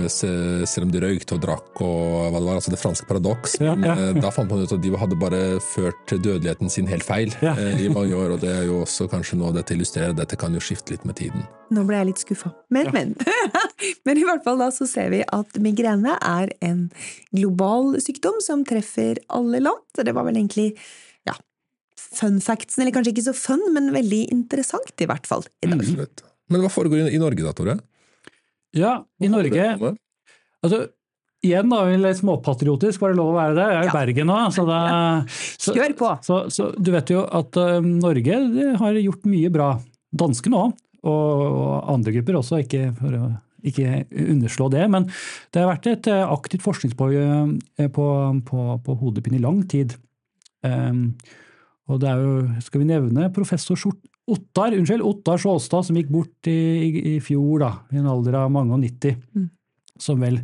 selv 0.10 0.86
om 0.86 0.94
de 0.94 1.01
røykte 1.03 1.36
og 1.36 1.44
drakk 1.44 1.82
og 1.86 2.32
hva 2.32 2.39
det 2.39 2.46
var. 2.48 2.60
Altså 2.60 2.74
det 2.74 2.79
franske 2.82 3.08
paradoks. 3.10 3.58
Ja, 3.62 3.75
ja. 3.75 3.96
ja. 4.00 4.13
da 4.18 4.31
fant 4.33 4.51
man 4.51 4.64
ut 4.64 4.74
at 4.74 4.83
de 4.83 4.94
hadde 4.98 5.20
bare 5.20 5.42
ført 5.64 6.14
dødeligheten 6.16 6.72
sin 6.72 6.90
helt 6.90 7.05
feil 7.05 7.33
Ja. 7.44 7.53
eh, 7.55 7.83
i 7.85 7.90
mange 7.94 8.16
år. 8.18 8.35
Og 8.35 8.44
det 8.44 8.51
er 8.53 8.66
jo 8.70 8.81
også 8.83 9.09
kanskje 9.12 9.40
noe 9.40 9.53
dette 9.55 9.75
illustrerer. 9.75 10.16
Dette 10.18 10.40
kan 10.40 10.55
jo 10.55 10.64
skifte 10.64 10.96
litt 10.96 11.05
med 11.07 11.20
tiden. 11.20 11.46
Nå 11.75 11.83
ble 11.88 12.00
jeg 12.00 12.09
litt 12.12 12.24
skuffa. 12.24 12.53
Men, 12.74 12.90
men. 12.96 13.14
men 14.07 14.22
i 14.22 14.25
hvert 14.25 14.46
fall 14.46 14.62
da 14.62 14.72
så 14.74 14.88
ser 14.90 15.12
vi 15.14 15.22
at 15.25 15.62
migrene 15.62 16.18
er 16.18 16.55
en 16.66 16.88
global 17.35 18.00
sykdom 18.01 18.42
som 18.46 18.66
treffer 18.68 19.22
alle 19.29 19.62
land. 19.62 19.85
Så 19.96 20.07
det 20.07 20.16
var 20.18 20.27
vel 20.29 20.40
egentlig 20.42 20.72
fun 22.20 22.40
factsen, 22.44 22.83
eller 22.83 22.96
kanskje 22.96 23.14
ikke 23.16 23.27
så 23.29 23.35
fun, 23.38 23.62
men 23.75 23.92
veldig 23.96 24.22
interessant 24.33 25.03
i 25.03 25.07
hvert 25.09 25.27
fall 25.29 25.44
i 25.64 25.68
dag. 25.70 25.79
Absolutt. 25.79 26.24
Men 26.50 26.64
hva 26.64 26.72
foregår 26.74 27.09
i- 27.12 27.20
Norge 27.22 27.44
da, 27.46 27.53
Tore? 27.53 27.79
Ja, 28.77 29.03
i 29.22 29.27
Norge 29.31 29.66
altså, 30.64 30.88
Igjen 31.40 31.70
da, 31.72 31.85
litt 31.88 32.18
småpatriotisk, 32.20 33.00
var 33.00 33.14
det 33.14 33.18
lov 33.22 33.29
å 33.31 33.38
være 33.38 33.53
det? 33.55 33.68
Jeg 33.72 33.77
er 33.77 33.85
i 33.85 33.88
Ja. 33.88 33.94
Bergen 33.96 34.27
nå. 34.27 34.40
Så, 34.51 34.66
da, 34.68 34.79
så, 35.55 35.72
Kjør 35.77 35.94
på! 35.96 36.09
så, 36.27 36.40
så 36.51 36.66
du 36.75 36.90
vet 36.92 37.14
jo 37.14 37.22
at 37.24 37.55
uh, 37.55 37.77
Norge 37.79 38.40
har 38.81 38.98
gjort 39.00 39.24
mye 39.31 39.51
bra. 39.53 39.70
Danskene 40.12 40.59
òg, 40.59 40.74
og, 41.07 41.44
og 41.48 41.94
andre 41.94 42.12
grupper 42.18 42.42
også, 42.42 42.59
ikke 42.66 42.90
for 42.98 43.16
å 43.16 43.29
ikke 43.64 44.01
underslå 44.12 44.68
det. 44.74 44.83
Men 44.92 45.07
det 45.53 45.64
har 45.64 45.72
vært 45.72 45.88
et 45.94 46.12
uh, 46.12 46.25
aktivt 46.35 46.66
forskningsmiljø 46.68 47.24
uh, 47.24 47.88
på, 47.88 48.07
på, 48.51 48.66
på 48.83 48.98
hodepine 49.00 49.40
i 49.40 49.44
lang 49.48 49.64
tid. 49.72 49.96
Um, 50.68 51.14
og 51.89 51.99
det 52.01 52.09
er 52.11 52.21
jo, 52.21 52.33
skal 52.61 52.83
vi 52.83 52.87
nevne 52.91 53.31
professor 53.33 53.77
Skjort 53.79 54.01
Ottar, 54.29 54.75
unnskyld, 54.77 55.01
Ottar 55.01 55.39
Sjåstad, 55.41 55.87
som 55.87 55.97
gikk 55.97 56.11
bort 56.13 56.49
i, 56.49 56.53
i, 56.85 56.89
i 57.15 57.19
fjor, 57.23 57.63
da, 57.63 57.71
i 57.89 57.97
en 57.97 58.09
alder 58.11 58.37
av 58.43 58.51
mange 58.53 58.75
og 58.75 58.83
90. 58.83 59.15
Mm. 59.33 59.47
Som 59.99 60.21
vel 60.21 60.37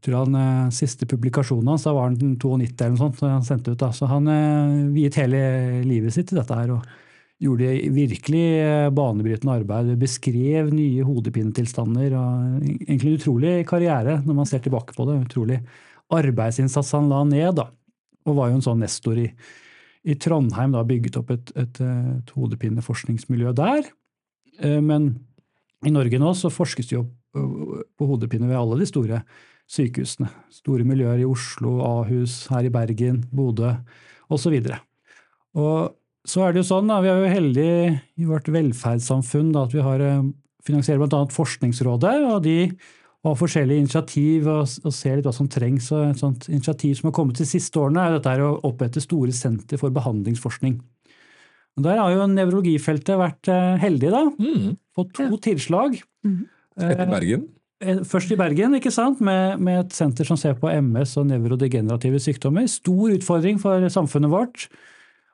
jeg 0.00 0.06
tror 0.06 0.22
han 0.22 0.36
eh, 0.40 0.72
Siste 0.72 1.04
publikasjonen 1.04 1.74
hans 1.74 1.84
da 1.84 1.92
var 1.92 2.08
han 2.08 2.16
92 2.16 2.54
eller 2.56 2.94
noe 2.94 3.00
sånt. 3.02 3.18
så 3.20 3.28
han 3.28 3.44
sendte 3.44 3.74
ut 3.74 3.80
da. 3.82 3.90
Så 3.92 4.08
han 4.08 4.28
eh, 4.32 4.88
viet 4.94 5.18
hele 5.20 5.40
livet 5.84 6.14
sitt 6.16 6.30
til 6.30 6.40
dette 6.40 6.56
her. 6.56 6.72
og 6.72 6.86
Gjorde 7.40 7.68
virkelig 7.92 8.44
eh, 8.60 8.88
banebrytende 8.96 9.58
arbeid. 9.60 9.92
Beskrev 10.00 10.72
nye 10.72 11.04
hodepinetilstander. 11.04 12.16
og 12.16 12.64
Egentlig 12.64 13.12
en 13.12 13.20
utrolig 13.20 13.54
karriere 13.68 14.18
når 14.24 14.40
man 14.40 14.48
ser 14.48 14.64
tilbake 14.64 14.96
på 14.96 15.04
det. 15.08 15.18
Utrolig 15.26 15.60
arbeidsinnsats 16.16 16.96
han 16.96 17.12
la 17.12 17.20
ned. 17.28 17.60
da. 17.60 17.68
Og 18.24 18.40
var 18.40 18.48
jo 18.48 18.56
en 18.56 18.64
sånn 18.70 18.80
nestor 18.80 19.20
i, 19.20 19.28
i 20.04 20.16
Trondheim. 20.16 20.72
da 20.72 20.84
Bygget 20.86 21.18
opp 21.20 21.32
et, 21.34 21.52
et, 21.56 21.80
et 21.80 22.34
hodepineforskningsmiljø 22.36 23.54
der. 23.56 23.88
Eh, 24.60 24.80
Men 24.80 25.12
i 25.86 25.92
Norge 25.92 26.20
nå 26.20 26.34
så 26.36 26.52
forskes 26.52 26.90
det 26.90 26.98
jo 26.98 27.06
på 27.06 27.16
på 27.30 28.06
hodepine 28.08 28.48
ved 28.48 28.58
alle 28.58 28.80
de 28.80 28.86
store 28.88 29.20
sykehusene. 29.70 30.26
Store 30.50 30.82
miljøer 30.82 31.20
i 31.22 31.28
Oslo, 31.28 31.76
Ahus, 31.86 32.48
her 32.50 32.66
i 32.66 32.72
Bergen, 32.74 33.20
Bodø 33.30 33.76
osv. 34.30 34.56
Og 35.54 35.94
så 36.26 36.42
er 36.42 36.52
det 36.52 36.62
jo 36.64 36.68
sånn, 36.72 36.90
da, 36.90 36.98
vi 37.00 37.10
er 37.12 37.20
jo 37.22 37.30
heldige 37.30 38.00
i 38.18 38.26
vårt 38.28 38.50
velferdssamfunn 38.50 39.52
da, 39.54 39.64
at 39.68 39.76
vi 39.76 39.84
har 39.84 40.02
eh, 40.04 40.24
finansierer 40.66 41.00
bl.a. 41.00 41.22
Forskningsrådet, 41.32 42.16
og 42.34 42.42
de 42.44 42.56
har 43.26 43.36
forskjellige 43.36 43.84
initiativ 43.84 44.48
og, 44.48 44.62
og 44.84 44.94
se 44.96 45.12
litt 45.12 45.26
hva 45.26 45.34
som 45.36 45.48
trengs. 45.50 45.90
og 45.92 46.06
Et 46.08 46.22
sånt 46.22 46.48
initiativ 46.48 46.96
som 46.96 47.10
har 47.10 47.16
kommet 47.18 47.40
de 47.40 47.48
siste 47.48 47.80
årene, 47.80 48.06
er 48.06 48.16
dette 48.16 48.46
å 48.46 48.56
opprette 48.68 49.02
store 49.04 49.34
senter 49.36 49.80
for 49.80 49.92
behandlingsforskning. 49.94 50.78
Og 51.78 51.86
Der 51.86 52.00
har 52.00 52.12
jo 52.14 52.28
nevrologifeltet 52.32 53.20
vært 53.20 53.50
eh, 53.52 53.76
heldig, 53.80 54.12
da. 54.12 54.22
Mm. 54.40 54.76
Fått 54.96 55.12
to 55.18 55.40
tilslag. 55.44 55.98
Mm. 56.26 56.44
Etter 56.80 57.10
Bergen? 57.12 57.48
Eh, 57.80 58.00
Først 58.08 58.32
i 58.32 58.38
Bergen, 58.40 58.76
ikke 58.76 58.92
sant? 58.94 59.20
Med, 59.24 59.60
med 59.62 59.84
et 59.84 59.96
senter 59.96 60.28
som 60.28 60.40
ser 60.40 60.56
på 60.60 60.72
MS 60.72 61.16
og 61.20 61.28
nevrodegenerative 61.30 62.20
sykdommer. 62.22 62.68
Stor 62.72 63.14
utfordring 63.14 63.60
for 63.62 63.84
samfunnet 63.92 64.32
vårt. 64.32 64.66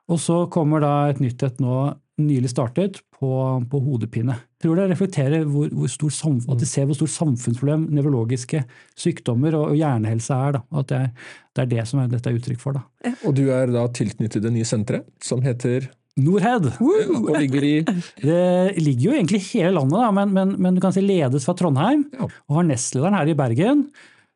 Og 0.07 0.21
så 0.23 0.43
kommer 0.51 0.83
da 0.83 0.93
et 1.11 1.23
nytt 1.23 1.43
et 1.43 1.63
nå 1.63 1.95
nylig 2.17 2.49
startet 2.49 3.01
på, 3.19 3.29
på 3.69 3.81
hodepine. 3.85 4.37
Jeg 4.57 4.65
tror 4.65 4.79
det 4.79 4.87
reflekterer 4.91 5.45
hvor, 5.45 5.69
hvor 5.73 5.91
stor 5.91 6.13
sam, 6.13 6.39
at 6.49 6.61
de 6.61 6.69
ser 6.69 6.87
hvor 6.89 6.97
stort 6.97 7.13
samfunnsproblem 7.13 7.87
nevrologiske 7.93 8.63
sykdommer 8.97 9.57
og, 9.57 9.73
og 9.73 9.77
hjernehelse 9.77 10.39
er. 10.47 10.57
Da. 10.57 10.63
At 10.81 10.89
det 10.89 10.97
er, 10.97 11.13
det 11.53 11.63
er 11.63 11.71
det 11.75 11.85
som 11.89 12.01
er, 12.01 12.09
dette 12.11 12.31
er 12.31 12.39
uttrykk 12.39 12.63
for. 12.63 12.79
Da. 12.79 13.13
Og 13.21 13.37
du 13.37 13.45
er 13.53 13.69
da 13.73 13.85
tilknyttet 13.93 14.45
det 14.45 14.53
nye 14.55 14.67
senteret, 14.67 15.07
som 15.23 15.45
heter 15.45 15.89
Norhead. 16.17 16.71
Og 16.81 17.33
ligger 17.37 17.65
i 17.65 17.75
Det 17.85 18.77
ligger 18.81 19.11
jo 19.11 19.15
egentlig 19.15 19.41
i 19.43 19.49
hele 19.51 19.75
landet, 19.77 19.99
da, 20.01 20.11
men, 20.17 20.33
men, 20.33 20.55
men 20.57 20.77
du 20.77 20.81
kan 20.81 20.95
si 20.95 21.05
ledes 21.05 21.45
fra 21.45 21.53
Trondheim. 21.57 22.07
Ja. 22.17 22.29
Og 22.49 22.61
har 22.61 22.69
nestlederen 22.71 23.17
her 23.19 23.29
i 23.29 23.37
Bergen. 23.37 23.87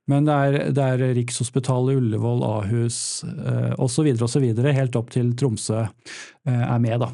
Men 0.10 0.26
det 0.28 0.36
er, 0.36 0.56
det 0.76 0.86
er 0.86 1.16
Rikshospitalet, 1.16 1.98
Ullevål, 2.02 2.42
Ahus 2.44 3.24
eh, 3.24 3.74
osv. 3.82 4.10
osv. 4.26 4.48
helt 4.76 4.98
opp 4.98 5.12
til 5.14 5.34
Tromsø 5.38 5.84
eh, 5.86 6.64
er 6.66 6.80
med. 6.84 6.98
da. 7.06 7.12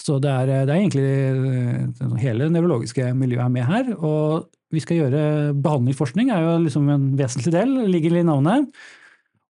Så 0.00 0.16
det 0.22 0.30
er, 0.32 0.48
det 0.64 0.72
er 0.72 0.78
egentlig 0.80 1.04
eh, 1.04 2.14
hele 2.22 2.46
det 2.46 2.54
nevrologiske 2.54 3.10
miljøet 3.18 3.44
er 3.44 3.52
med 3.52 3.68
her. 3.68 3.90
Og 3.98 4.48
vi 4.72 4.80
skal 4.80 5.00
gjøre 5.02 5.22
behandlingsforskning, 5.60 6.30
er 6.32 6.46
jo 6.46 6.56
liksom 6.64 6.88
en 6.92 7.06
vesentlig 7.18 7.52
del, 7.52 7.74
ligger 7.90 8.16
i 8.20 8.24
navnet. 8.24 8.70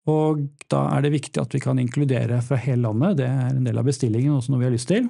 Og 0.09 0.47
da 0.73 0.87
er 0.97 1.05
det 1.05 1.13
viktig 1.13 1.43
at 1.43 1.53
vi 1.53 1.61
kan 1.61 1.81
inkludere 1.83 2.39
fra 2.47 2.57
hele 2.63 2.87
landet. 2.87 3.19
Det 3.21 3.27
er 3.29 3.51
en 3.53 3.67
del 3.67 3.81
av 3.83 3.85
bestillingen, 3.91 4.39
også 4.39 4.55
noe 4.55 4.63
vi 4.63 4.69
har 4.71 4.77
lyst 4.77 4.89
til. 4.89 5.09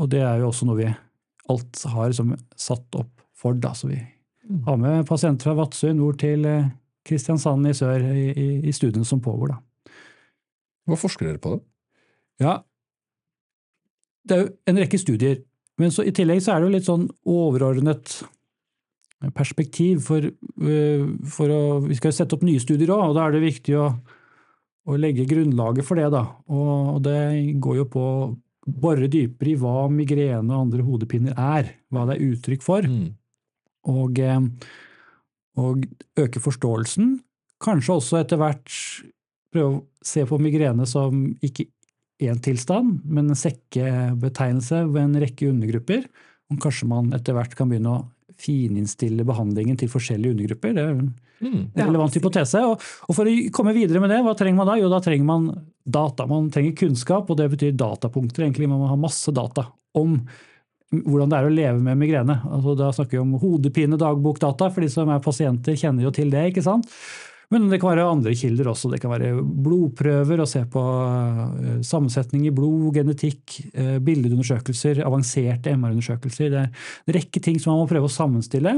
Og 0.00 0.10
det 0.12 0.20
er 0.26 0.42
jo 0.42 0.50
også 0.50 0.68
noe 0.68 0.80
vi 0.82 0.90
alt 1.50 1.80
har 1.94 2.10
liksom 2.12 2.34
satt 2.60 3.00
opp 3.00 3.24
for. 3.36 3.56
Da. 3.56 3.72
Så 3.76 3.88
vi 3.92 4.00
Mm. 4.50 4.62
har 4.66 4.76
med 4.80 5.06
pasienter 5.06 5.44
fra 5.46 5.52
Vadsø 5.54 5.90
i 5.92 5.94
nord 5.94 6.16
til 6.18 6.44
eh, 6.48 6.64
Kristiansand 7.06 7.68
i 7.68 7.72
sør 7.76 8.02
i, 8.02 8.24
i, 8.32 8.46
i 8.66 8.72
studiene 8.74 9.06
som 9.06 9.20
pågår. 9.22 9.52
Da. 9.52 9.92
Hva 10.88 10.96
forsker 10.98 11.28
dere 11.28 11.38
på, 11.38 11.52
da? 11.54 11.60
Ja, 12.42 12.54
det 14.30 14.36
er 14.36 14.44
jo 14.44 14.50
en 14.70 14.82
rekke 14.84 15.00
studier, 15.00 15.40
men 15.80 15.92
så 15.94 16.04
i 16.06 16.12
tillegg 16.14 16.42
så 16.44 16.54
er 16.54 16.60
det 16.60 16.68
jo 16.68 16.74
litt 16.76 16.88
sånn 16.88 17.08
overordnet 17.28 18.20
perspektiv. 19.36 20.04
For, 20.06 20.24
øh, 20.24 21.06
for 21.28 21.52
å, 21.52 21.62
vi 21.84 21.96
skal 21.98 22.12
jo 22.12 22.18
sette 22.20 22.36
opp 22.36 22.44
nye 22.46 22.62
studier 22.62 22.92
òg, 22.94 23.10
og 23.10 23.16
da 23.18 23.26
er 23.26 23.36
det 23.36 23.44
viktig 23.44 23.76
å, 23.80 23.88
å 24.88 25.00
legge 25.00 25.28
grunnlaget 25.28 25.86
for 25.86 26.00
det. 26.00 26.08
da. 26.14 26.24
Og, 26.52 26.96
og 26.96 27.02
det 27.04 27.20
går 27.62 27.82
jo 27.82 27.88
på 27.92 28.04
å 28.10 28.28
bore 28.70 29.08
dypere 29.10 29.54
i 29.54 29.58
hva 29.58 29.88
migrene 29.92 30.52
og 30.52 30.66
andre 30.66 30.84
hodepiner 30.86 31.36
er, 31.36 31.74
hva 31.90 32.06
det 32.08 32.18
er 32.18 32.28
uttrykk 32.30 32.64
for. 32.64 32.86
Mm. 32.86 33.10
og, 33.90 34.18
eh, 34.20 34.40
og 35.60 35.84
øke 36.20 36.40
forståelsen. 36.40 37.18
Kanskje 37.60 37.96
også 37.96 38.20
etter 38.20 38.40
hvert 38.40 38.68
prøve 39.52 39.80
å 39.80 39.84
se 40.04 40.24
på 40.28 40.38
migrene 40.40 40.86
som 40.88 41.24
ikke 41.44 41.66
én 42.20 42.40
tilstand, 42.44 43.00
men 43.04 43.30
en 43.30 43.38
sekkebetegnelse 43.38 44.84
ved 44.92 45.02
en 45.02 45.20
rekke 45.22 45.48
undergrupper. 45.50 46.04
Og 46.50 46.58
kanskje 46.62 46.88
man 46.90 47.12
etter 47.16 47.36
hvert 47.36 47.54
kan 47.58 47.70
begynne 47.70 47.92
å 47.94 48.06
fininnstille 48.40 49.24
behandlingen 49.28 49.76
til 49.78 49.90
forskjellige 49.92 50.34
undergrupper. 50.36 50.74
Det 50.76 50.84
er 50.84 50.94
en 50.96 51.10
Mm. 51.40 51.70
relevant 51.74 52.12
hypotese. 52.12 52.60
Og, 52.68 52.82
og 53.08 53.14
for 53.16 53.24
å 53.24 53.50
komme 53.50 53.72
videre 53.72 53.98
med 53.98 54.10
det, 54.12 54.18
hva 54.20 54.34
trenger 54.36 54.58
man 54.58 54.66
da? 54.68 54.74
Jo, 54.76 54.90
da 54.92 54.98
trenger 55.00 55.24
man 55.24 55.46
data. 55.88 56.26
Man 56.28 56.50
trenger 56.52 56.74
kunnskap, 56.76 57.30
og 57.30 57.38
det 57.38 57.46
betyr 57.54 57.72
datapunkter. 57.72 58.44
egentlig. 58.44 58.68
Man 58.68 58.80
må 58.82 58.88
ha 58.90 58.96
masse 59.00 59.32
data 59.32 59.64
om 59.96 60.18
hvordan 60.92 61.30
det 61.30 61.38
er 61.38 61.48
å 61.48 61.54
leve 61.54 61.80
med 61.80 61.96
migrene. 61.96 62.42
Altså, 62.44 62.76
da 62.76 62.90
snakker 62.92 63.16
vi 63.16 63.22
om 63.22 63.32
hodepine, 63.40 63.96
dagbokdata, 63.96 64.68
for 64.70 64.80
de 64.84 64.88
som 64.92 65.08
er 65.08 65.20
pasienter 65.24 65.72
kjenner 65.80 66.02
jo 66.02 66.10
til 66.10 66.28
det. 66.28 66.52
ikke 66.52 66.62
sant? 66.66 66.84
Men 67.50 67.66
det 67.66 67.80
kan 67.82 67.90
være 67.90 68.06
andre 68.06 68.32
kilder 68.38 68.68
også. 68.70 68.92
Det 68.92 69.00
kan 69.02 69.10
være 69.10 69.32
blodprøver, 69.42 70.42
å 70.42 70.46
se 70.46 70.62
på 70.70 70.84
eh, 70.84 71.80
sammensetning 71.86 72.44
i 72.46 72.54
blod, 72.54 72.92
genetikk, 72.94 73.56
eh, 73.74 73.96
bildeundersøkelser, 74.06 75.02
avanserte 75.02 75.74
MR-undersøkelser. 75.74 76.52
Det 76.52 76.60
er 76.62 76.70
en 76.70 77.18
rekke 77.18 77.42
ting 77.42 77.58
som 77.58 77.74
man 77.74 77.82
må 77.82 77.90
prøve 77.90 78.06
å 78.06 78.14
sammenstille. 78.14 78.76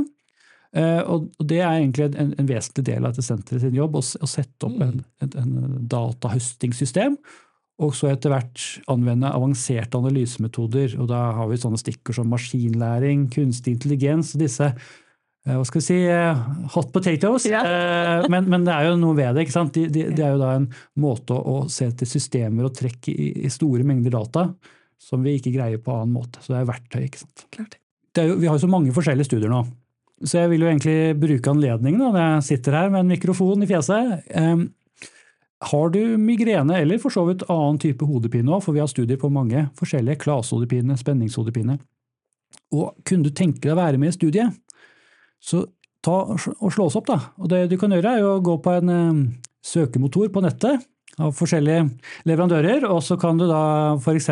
Eh, 0.72 1.02
Og 1.04 1.28
det 1.44 1.60
er 1.60 1.82
egentlig 1.82 2.08
en, 2.16 2.32
en 2.32 2.48
vesentlig 2.48 2.86
del 2.88 3.04
av 3.04 3.12
dette 3.12 3.26
senteret 3.26 3.60
sin 3.66 3.76
jobb, 3.76 4.00
å, 4.00 4.02
sette 4.02 4.68
opp 4.68 4.80
en, 4.88 5.02
en, 5.20 5.36
en 5.44 5.78
datahøstingssystem. 5.92 7.20
Og 7.82 7.92
så 7.98 8.08
etter 8.12 8.32
hvert 8.32 8.64
anvende 8.92 9.34
avanserte 9.36 10.00
analysemetoder. 10.00 10.96
Og 10.96 11.12
da 11.12 11.26
har 11.36 11.48
vi 11.50 11.60
sånne 11.60 11.80
stikkord 11.80 12.22
som 12.22 12.32
maskinlæring, 12.32 13.28
kunstig 13.32 13.76
intelligens 13.76 14.32
og 14.32 14.44
disse 14.46 14.72
hva 15.42 15.64
skal 15.66 15.80
vi 15.80 15.84
si, 15.84 15.96
eh, 16.06 16.42
hot 16.74 16.92
potatoes. 16.94 17.46
Eh, 17.50 18.28
Men, 18.30 18.46
men 18.50 18.64
det 18.66 18.74
er 18.76 18.90
jo 18.90 18.98
noe 19.00 19.16
ved 19.18 19.34
det. 19.34 19.46
ikke 19.46 19.56
sant? 19.56 19.74
Det 19.74 19.88
de, 19.90 20.04
de 20.14 20.22
er 20.22 20.36
jo 20.36 20.42
da 20.42 20.52
en 20.54 20.68
måte 21.02 21.34
å, 21.34 21.64
se 21.72 21.88
til 21.98 22.06
systemer 22.06 22.68
og 22.68 22.76
trekk 22.78 23.10
i, 23.10 23.32
i 23.42 23.50
store 23.50 23.82
mengder 23.86 24.14
data 24.14 24.52
som 25.02 25.24
vi 25.24 25.34
ikke 25.38 25.50
greier 25.56 25.82
på 25.82 25.96
annen 25.96 26.14
måte. 26.14 26.38
Så 26.44 26.54
det 26.54 26.60
er 26.60 26.68
verktøy. 26.70 27.00
ikke 27.08 27.24
sant? 27.24 27.46
Klart. 27.50 27.74
det 28.14 28.28
jo, 28.28 28.36
vi 28.38 28.46
har 28.46 28.54
jo 28.54 28.62
så 28.62 28.70
mange 28.70 28.94
forskjellige 28.94 29.26
studier 29.32 29.50
nå. 29.50 29.64
Så 30.22 30.38
jeg 30.38 30.52
vil 30.52 30.62
jo 30.62 30.70
egentlig 30.70 31.18
bruke 31.18 31.50
anledningen 31.50 31.98
da, 31.98 32.12
når 32.14 32.22
jeg 32.22 32.46
sitter 32.52 32.78
her 32.78 32.92
med 32.94 33.02
en 33.02 33.10
mikrofon 33.10 33.64
i 33.64 33.66
fjeset. 33.66 34.28
Em, 34.38 34.68
har 35.72 35.90
du 35.94 36.00
migrene, 36.18 36.78
eller 36.78 37.02
for 37.02 37.14
så 37.14 37.24
vidt 37.26 37.42
annen 37.50 37.80
type 37.82 38.06
hodepine 38.06 38.54
òg, 38.54 38.62
for 38.62 38.76
vi 38.76 38.82
har 38.82 38.90
studier 38.90 39.18
på 39.18 39.30
mange 39.34 39.64
forskjellige, 39.78 40.20
klasehodepine, 40.22 40.94
spenningshodepine, 40.98 41.80
og 42.74 42.94
kunne 43.06 43.26
du 43.26 43.34
tenke 43.34 43.62
deg 43.66 43.74
å 43.74 43.80
være 43.80 43.98
med 43.98 44.12
i 44.12 44.16
studiet, 44.16 44.54
så 45.42 45.64
ta 46.02 46.16
og 46.32 46.72
slå 46.72 46.88
oss 46.88 46.98
opp, 46.98 47.10
da. 47.10 47.18
Og 47.42 47.50
det 47.50 47.66
du 47.70 47.76
kan 47.80 47.92
gjøre, 47.94 48.16
er 48.18 48.26
å 48.26 48.40
gå 48.42 48.56
på 48.62 48.74
en 48.78 48.90
søkemotor 49.62 50.32
på 50.34 50.42
nettet 50.42 50.82
av 51.20 51.34
forskjellige 51.36 51.86
leverandører, 52.28 52.86
og 52.88 53.02
så 53.04 53.18
kan 53.20 53.38
du 53.38 53.46
da 53.50 53.62
f.eks. 54.00 54.30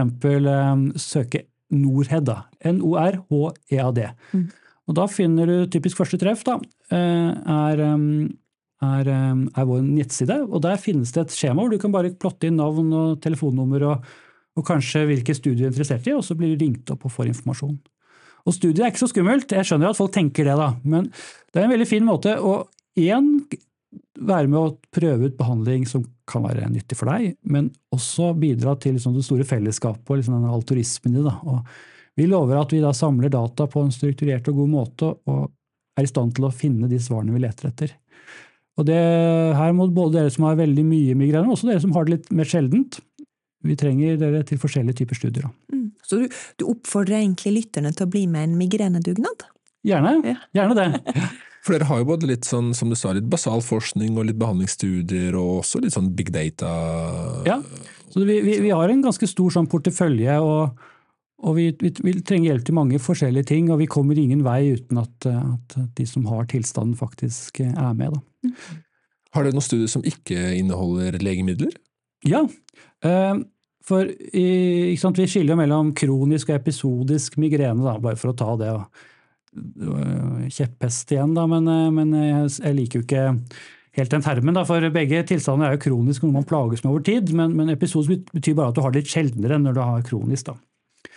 søke 1.03 1.45
Norhed, 1.71 2.27
da. 2.27 2.45
N-O-R-H-E-A-D. 2.67 4.07
Mm. 4.35 4.47
Og 4.91 4.97
da 4.99 5.07
finner 5.11 5.47
du 5.47 5.71
typisk 5.71 6.01
første 6.01 6.19
treff, 6.19 6.43
da, 6.47 6.57
eh, 6.91 7.31
er, 7.31 7.83
er, 8.83 9.13
er 9.13 9.69
vår 9.69 9.85
nettside. 9.87 10.41
Og 10.49 10.65
der 10.65 10.81
finnes 10.83 11.15
det 11.15 11.29
et 11.29 11.37
skjema 11.37 11.63
hvor 11.63 11.71
du 11.71 11.79
kan 11.83 11.95
bare 11.95 12.11
plotte 12.19 12.51
inn 12.51 12.59
navn 12.59 12.91
og 12.97 13.21
telefonnummer 13.23 13.87
og, 13.87 14.11
og 14.59 14.67
kanskje 14.67 15.05
hvilke 15.07 15.37
studier 15.37 15.63
du 15.63 15.69
er 15.69 15.73
interessert 15.75 16.11
i, 16.11 16.17
og 16.17 16.27
så 16.27 16.35
blir 16.39 16.57
du 16.57 16.65
ringt 16.65 16.91
opp 16.91 17.07
og 17.07 17.15
får 17.15 17.31
informasjon. 17.31 17.79
Og 18.47 18.57
studiet 18.57 18.85
er 18.85 18.93
ikke 18.93 19.05
så 19.05 19.11
skummelt, 19.11 19.53
jeg 19.53 19.69
skjønner 19.69 19.91
at 19.91 19.99
folk 19.99 20.15
tenker 20.15 20.49
det, 20.49 20.57
da, 20.59 20.71
men 20.85 21.11
det 21.11 21.61
er 21.61 21.67
en 21.67 21.75
veldig 21.75 21.89
fin 21.89 22.07
måte 22.07 22.37
å 22.41 22.63
én 23.01 23.35
være 24.21 24.51
med 24.51 24.59
å 24.59 24.75
prøve 24.95 25.31
ut 25.31 25.39
behandling 25.39 25.87
som 25.89 26.05
kan 26.31 26.45
være 26.45 26.69
nyttig 26.71 26.99
for 26.99 27.11
deg, 27.11 27.37
men 27.43 27.71
også 27.95 28.33
bidra 28.39 28.77
til 28.81 28.97
liksom, 28.97 29.17
det 29.17 29.25
store 29.27 29.47
fellesskapet 29.49 30.13
og 30.13 30.21
liksom, 30.21 30.37
den 30.37 30.53
alturismen. 30.53 31.17
Da. 31.25 31.37
Og 31.49 32.19
vi 32.19 32.29
lover 32.31 32.61
at 32.61 32.75
vi 32.75 32.83
da 32.83 32.93
samler 32.97 33.33
data 33.33 33.67
på 33.71 33.83
en 33.83 33.95
strukturert 33.95 34.51
og 34.53 34.61
god 34.63 34.71
måte, 34.75 35.11
og 35.31 35.49
er 35.99 36.07
i 36.07 36.11
stand 36.11 36.37
til 36.37 36.47
å 36.47 36.55
finne 36.55 36.91
de 36.91 37.01
svarene 37.03 37.35
vi 37.35 37.43
leter 37.43 37.71
etter. 37.71 37.97
Og 38.79 38.87
det 38.89 39.01
her 39.57 39.75
må 39.77 39.89
både 39.93 40.21
dere 40.21 40.33
som 40.33 40.47
har 40.49 40.61
veldig 40.61 40.85
mye 40.87 41.17
migrene, 41.19 41.49
og 41.49 41.57
også 41.57 41.73
dere 41.73 41.83
som 41.83 41.93
har 41.97 42.07
det 42.07 42.17
litt 42.17 42.31
mer 42.37 42.49
sjeldent. 42.49 43.01
Vi 43.67 43.77
trenger 43.77 44.21
dere 44.21 44.45
til 44.49 44.61
forskjellige 44.61 45.03
typer 45.03 45.19
studier. 45.19 45.49
Da. 45.49 45.70
Så 46.11 46.19
du, 46.19 46.41
du 46.59 46.67
oppfordrer 46.73 47.21
egentlig 47.21 47.55
lytterne 47.61 47.95
til 47.95 48.09
å 48.09 48.11
bli 48.11 48.25
med 48.31 48.43
i 48.43 48.51
en 48.51 48.59
migrenedugnad? 48.59 49.47
Gjerne. 49.87 50.17
Ja. 50.27 50.37
Gjerne 50.59 50.77
det. 50.77 51.15
For 51.65 51.77
dere 51.77 51.91
har 51.91 52.01
jo 52.01 52.09
både 52.09 52.29
litt 52.31 52.47
sånn, 52.49 52.73
som 52.77 52.89
du 52.91 52.97
sa, 52.97 53.13
litt 53.13 53.29
basal 53.31 53.61
forskning 53.63 54.17
og 54.17 54.31
litt 54.31 54.39
behandlingsstudier, 54.41 55.37
og 55.37 55.61
også 55.61 55.83
litt 55.85 55.93
sånn 55.93 56.09
big 56.17 56.33
data. 56.33 56.71
Ja. 57.45 57.59
Så 58.11 58.25
vi, 58.25 58.39
vi, 58.47 58.57
vi 58.65 58.73
har 58.73 58.91
en 58.91 59.05
ganske 59.05 59.29
stor 59.29 59.53
sånn 59.53 59.69
portefølje, 59.71 60.39
og, 60.41 60.81
og 61.45 61.59
vi, 61.59 61.69
vi, 61.83 61.93
vi 62.01 62.15
trenger 62.25 62.55
hjelp 62.55 62.65
til 62.67 62.79
mange 62.81 63.03
forskjellige 63.05 63.51
ting. 63.53 63.69
Og 63.71 63.83
vi 63.83 63.91
kommer 63.93 64.19
ingen 64.19 64.41
vei 64.47 64.73
uten 64.73 65.03
at, 65.05 65.29
at 65.29 65.77
de 66.01 66.09
som 66.09 66.25
har 66.33 66.49
tilstanden, 66.51 66.97
faktisk 66.99 67.61
er 67.69 67.93
med. 67.93 68.17
Da. 68.17 68.51
Har 69.37 69.45
dere 69.45 69.55
noen 69.55 69.69
studier 69.69 69.93
som 69.93 70.07
ikke 70.09 70.55
inneholder 70.57 71.21
legemidler? 71.23 71.77
Ja, 72.27 72.47
eh, 73.05 73.37
for 73.91 74.07
i, 74.09 74.97
sant, 75.01 75.19
vi 75.19 75.29
skiller 75.31 75.59
mellom 75.59 75.93
kronisk 75.97 76.53
og 76.53 76.61
episodisk 76.61 77.37
migrene, 77.43 77.85
da, 77.85 77.99
bare 78.03 78.19
for 78.21 78.33
å 78.33 78.39
ta 78.39 78.55
det. 78.61 78.71
Kjepphest 80.55 81.11
igjen, 81.15 81.35
da, 81.37 81.45
men, 81.51 81.69
eh, 81.69 81.91
men 81.95 82.17
jeg, 82.17 82.49
jeg 82.63 82.79
liker 82.79 83.01
jo 83.01 83.07
ikke 83.09 83.27
helt 83.99 84.15
den 84.15 84.25
termen. 84.25 84.57
Da, 84.57 84.65
for 84.69 84.87
begge 84.95 85.23
tilstander 85.29 85.69
er 85.69 85.77
jo 85.77 85.85
kronisk, 85.87 86.25
noe 86.25 86.39
man 86.39 86.49
plages 86.49 86.85
med 86.85 86.93
over 86.93 87.05
tid. 87.07 87.33
Men, 87.37 87.55
men 87.59 87.73
episodisk 87.73 88.31
betyr 88.35 88.57
bare 88.59 88.73
at 88.73 88.79
du 88.79 88.83
har 88.85 88.95
det 88.95 89.03
litt 89.03 89.15
sjeldnere 89.15 89.59
enn 89.59 89.67
når 89.69 89.79
du 89.79 89.83
har 89.83 90.07
kronisk. 90.07 90.53
Da. 90.53 91.17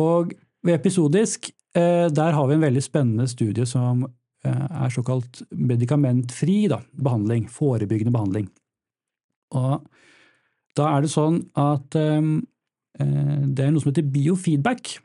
Og 0.00 0.34
ved 0.64 0.78
episodisk, 0.78 1.50
eh, 1.76 2.06
der 2.10 2.36
har 2.36 2.50
vi 2.50 2.58
en 2.58 2.66
veldig 2.66 2.84
spennende 2.84 3.28
studie 3.30 3.66
som 3.68 4.06
eh, 4.06 4.66
er 4.84 4.94
såkalt 4.94 5.42
medikamentfri 5.50 6.64
da, 6.72 6.80
behandling. 6.94 7.48
Forebyggende 7.50 8.14
behandling. 8.14 8.48
Og 9.54 9.84
da 10.78 10.90
er 10.94 11.04
det 11.04 11.12
sånn 11.12 11.40
at 11.58 11.96
eh, 11.98 12.32
det 12.98 13.64
er 13.64 13.72
noe 13.74 13.82
som 13.82 13.90
heter 13.90 14.06
biofeedback. 14.14 14.96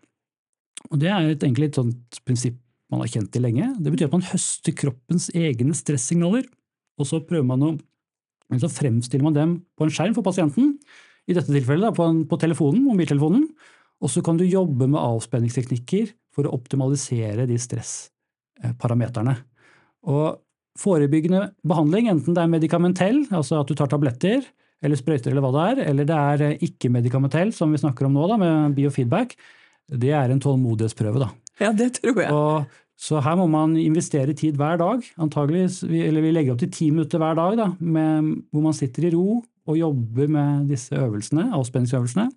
Og 0.89 0.99
det 1.01 1.10
er 1.12 1.32
et, 1.32 1.43
egentlig 1.43 1.69
et 1.69 1.79
sånt 1.79 2.19
prinsipp 2.25 2.60
man 2.89 3.03
har 3.03 3.12
kjent 3.12 3.29
til 3.34 3.45
lenge. 3.45 3.67
Det 3.77 3.91
betyr 3.93 4.10
at 4.10 4.15
man 4.17 4.25
høster 4.32 4.73
kroppens 4.77 5.29
egne 5.38 5.75
stressignaler, 5.77 6.47
og 6.99 7.08
så 7.08 7.21
prøver 7.25 7.47
man 7.49 7.65
å 7.65 7.75
så 8.58 8.65
fremstiller 8.73 9.21
man 9.21 9.36
dem 9.36 9.51
på 9.77 9.86
en 9.86 9.91
skjerm 9.93 10.15
for 10.17 10.25
pasienten, 10.25 10.71
i 11.29 11.36
dette 11.38 11.53
tilfellet 11.53 11.86
da, 11.86 11.93
på, 11.93 12.05
en, 12.10 12.23
på 12.25 12.39
telefonen, 12.41 12.82
mobiltelefonen, 12.88 13.43
og 14.01 14.10
så 14.10 14.23
kan 14.25 14.39
du 14.39 14.45
jobbe 14.47 14.88
med 14.89 14.97
avspenningsteknikker 14.97 16.10
for 16.34 16.47
å 16.47 16.55
optimalisere 16.58 17.45
de 17.45 17.60
stressparameterne. 17.62 19.36
Og 20.10 20.39
forebyggende 20.79 21.43
behandling, 21.67 22.10
enten 22.10 22.34
det 22.34 22.41
er 22.41 22.49
medikamentell, 22.55 23.21
altså 23.29 23.60
at 23.60 23.69
du 23.69 23.75
tar 23.77 23.91
tabletter, 23.91 24.41
eller 24.84 25.00
sprøyter 25.00 25.34
eller 25.34 25.44
hva 25.44 25.54
det 25.56 25.63
er, 25.70 25.82
eller 25.92 26.08
det 26.08 26.18
er 26.18 26.44
eh, 26.48 26.68
ikke-medikamentell, 26.70 27.54
som 27.56 27.72
vi 27.74 27.82
snakker 27.82 28.08
om 28.08 28.15
nå, 28.15 28.28
da, 28.32 28.38
med 28.39 28.78
biofeedback, 28.78 29.36
det 30.00 30.13
er 30.15 30.32
en 30.32 30.42
tålmodighetsprøve. 30.44 31.24
da. 31.24 31.32
Ja, 31.60 31.74
det 31.76 31.94
tror 32.00 32.22
jeg. 32.22 32.32
Og, 32.36 32.80
så 33.00 33.22
her 33.24 33.38
må 33.39 33.46
man 33.48 33.78
investere 33.80 34.36
tid 34.36 34.58
hver 34.60 34.80
dag. 34.80 35.06
Antagelig, 35.24 35.70
eller 35.88 36.24
vi 36.24 36.34
legger 36.36 36.56
opp 36.56 36.60
til 36.65 36.72
ti 36.76 36.89
minutter 36.92 37.22
hver 37.22 37.38
dag, 37.39 37.56
da, 37.60 37.70
med, 37.80 38.34
hvor 38.52 38.65
man 38.65 38.76
sitter 38.76 39.08
i 39.08 39.13
ro 39.13 39.39
og 39.70 39.78
jobber 39.78 40.32
med 40.32 40.68
disse 40.72 40.98
øvelsene, 40.98 41.48
avspenningsøvelsene. 41.56 42.28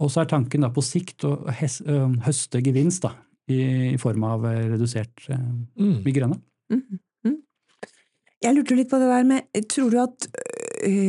Og 0.00 0.12
så 0.12 0.22
er 0.22 0.30
tanken 0.30 0.64
da 0.64 0.70
på 0.72 0.84
sikt 0.84 1.26
å 1.28 1.34
høste 1.50 2.62
gevinst 2.64 3.04
da, 3.04 3.14
i, 3.50 3.96
form 4.00 4.24
av 4.28 4.46
eh, 4.48 4.66
redusert 4.72 5.26
migrene. 5.76 6.38
Mm. 6.70 6.76
Mm. 6.76 6.80
Mhm, 6.80 7.00
mhm. 7.26 7.38
Jeg 8.40 8.56
lurte 8.56 8.78
litt 8.78 8.88
på 8.88 8.96
det 9.02 9.08
der 9.10 9.24
med 9.26 9.64
Tror 9.68 9.90
du 9.92 9.98
at 10.00 10.28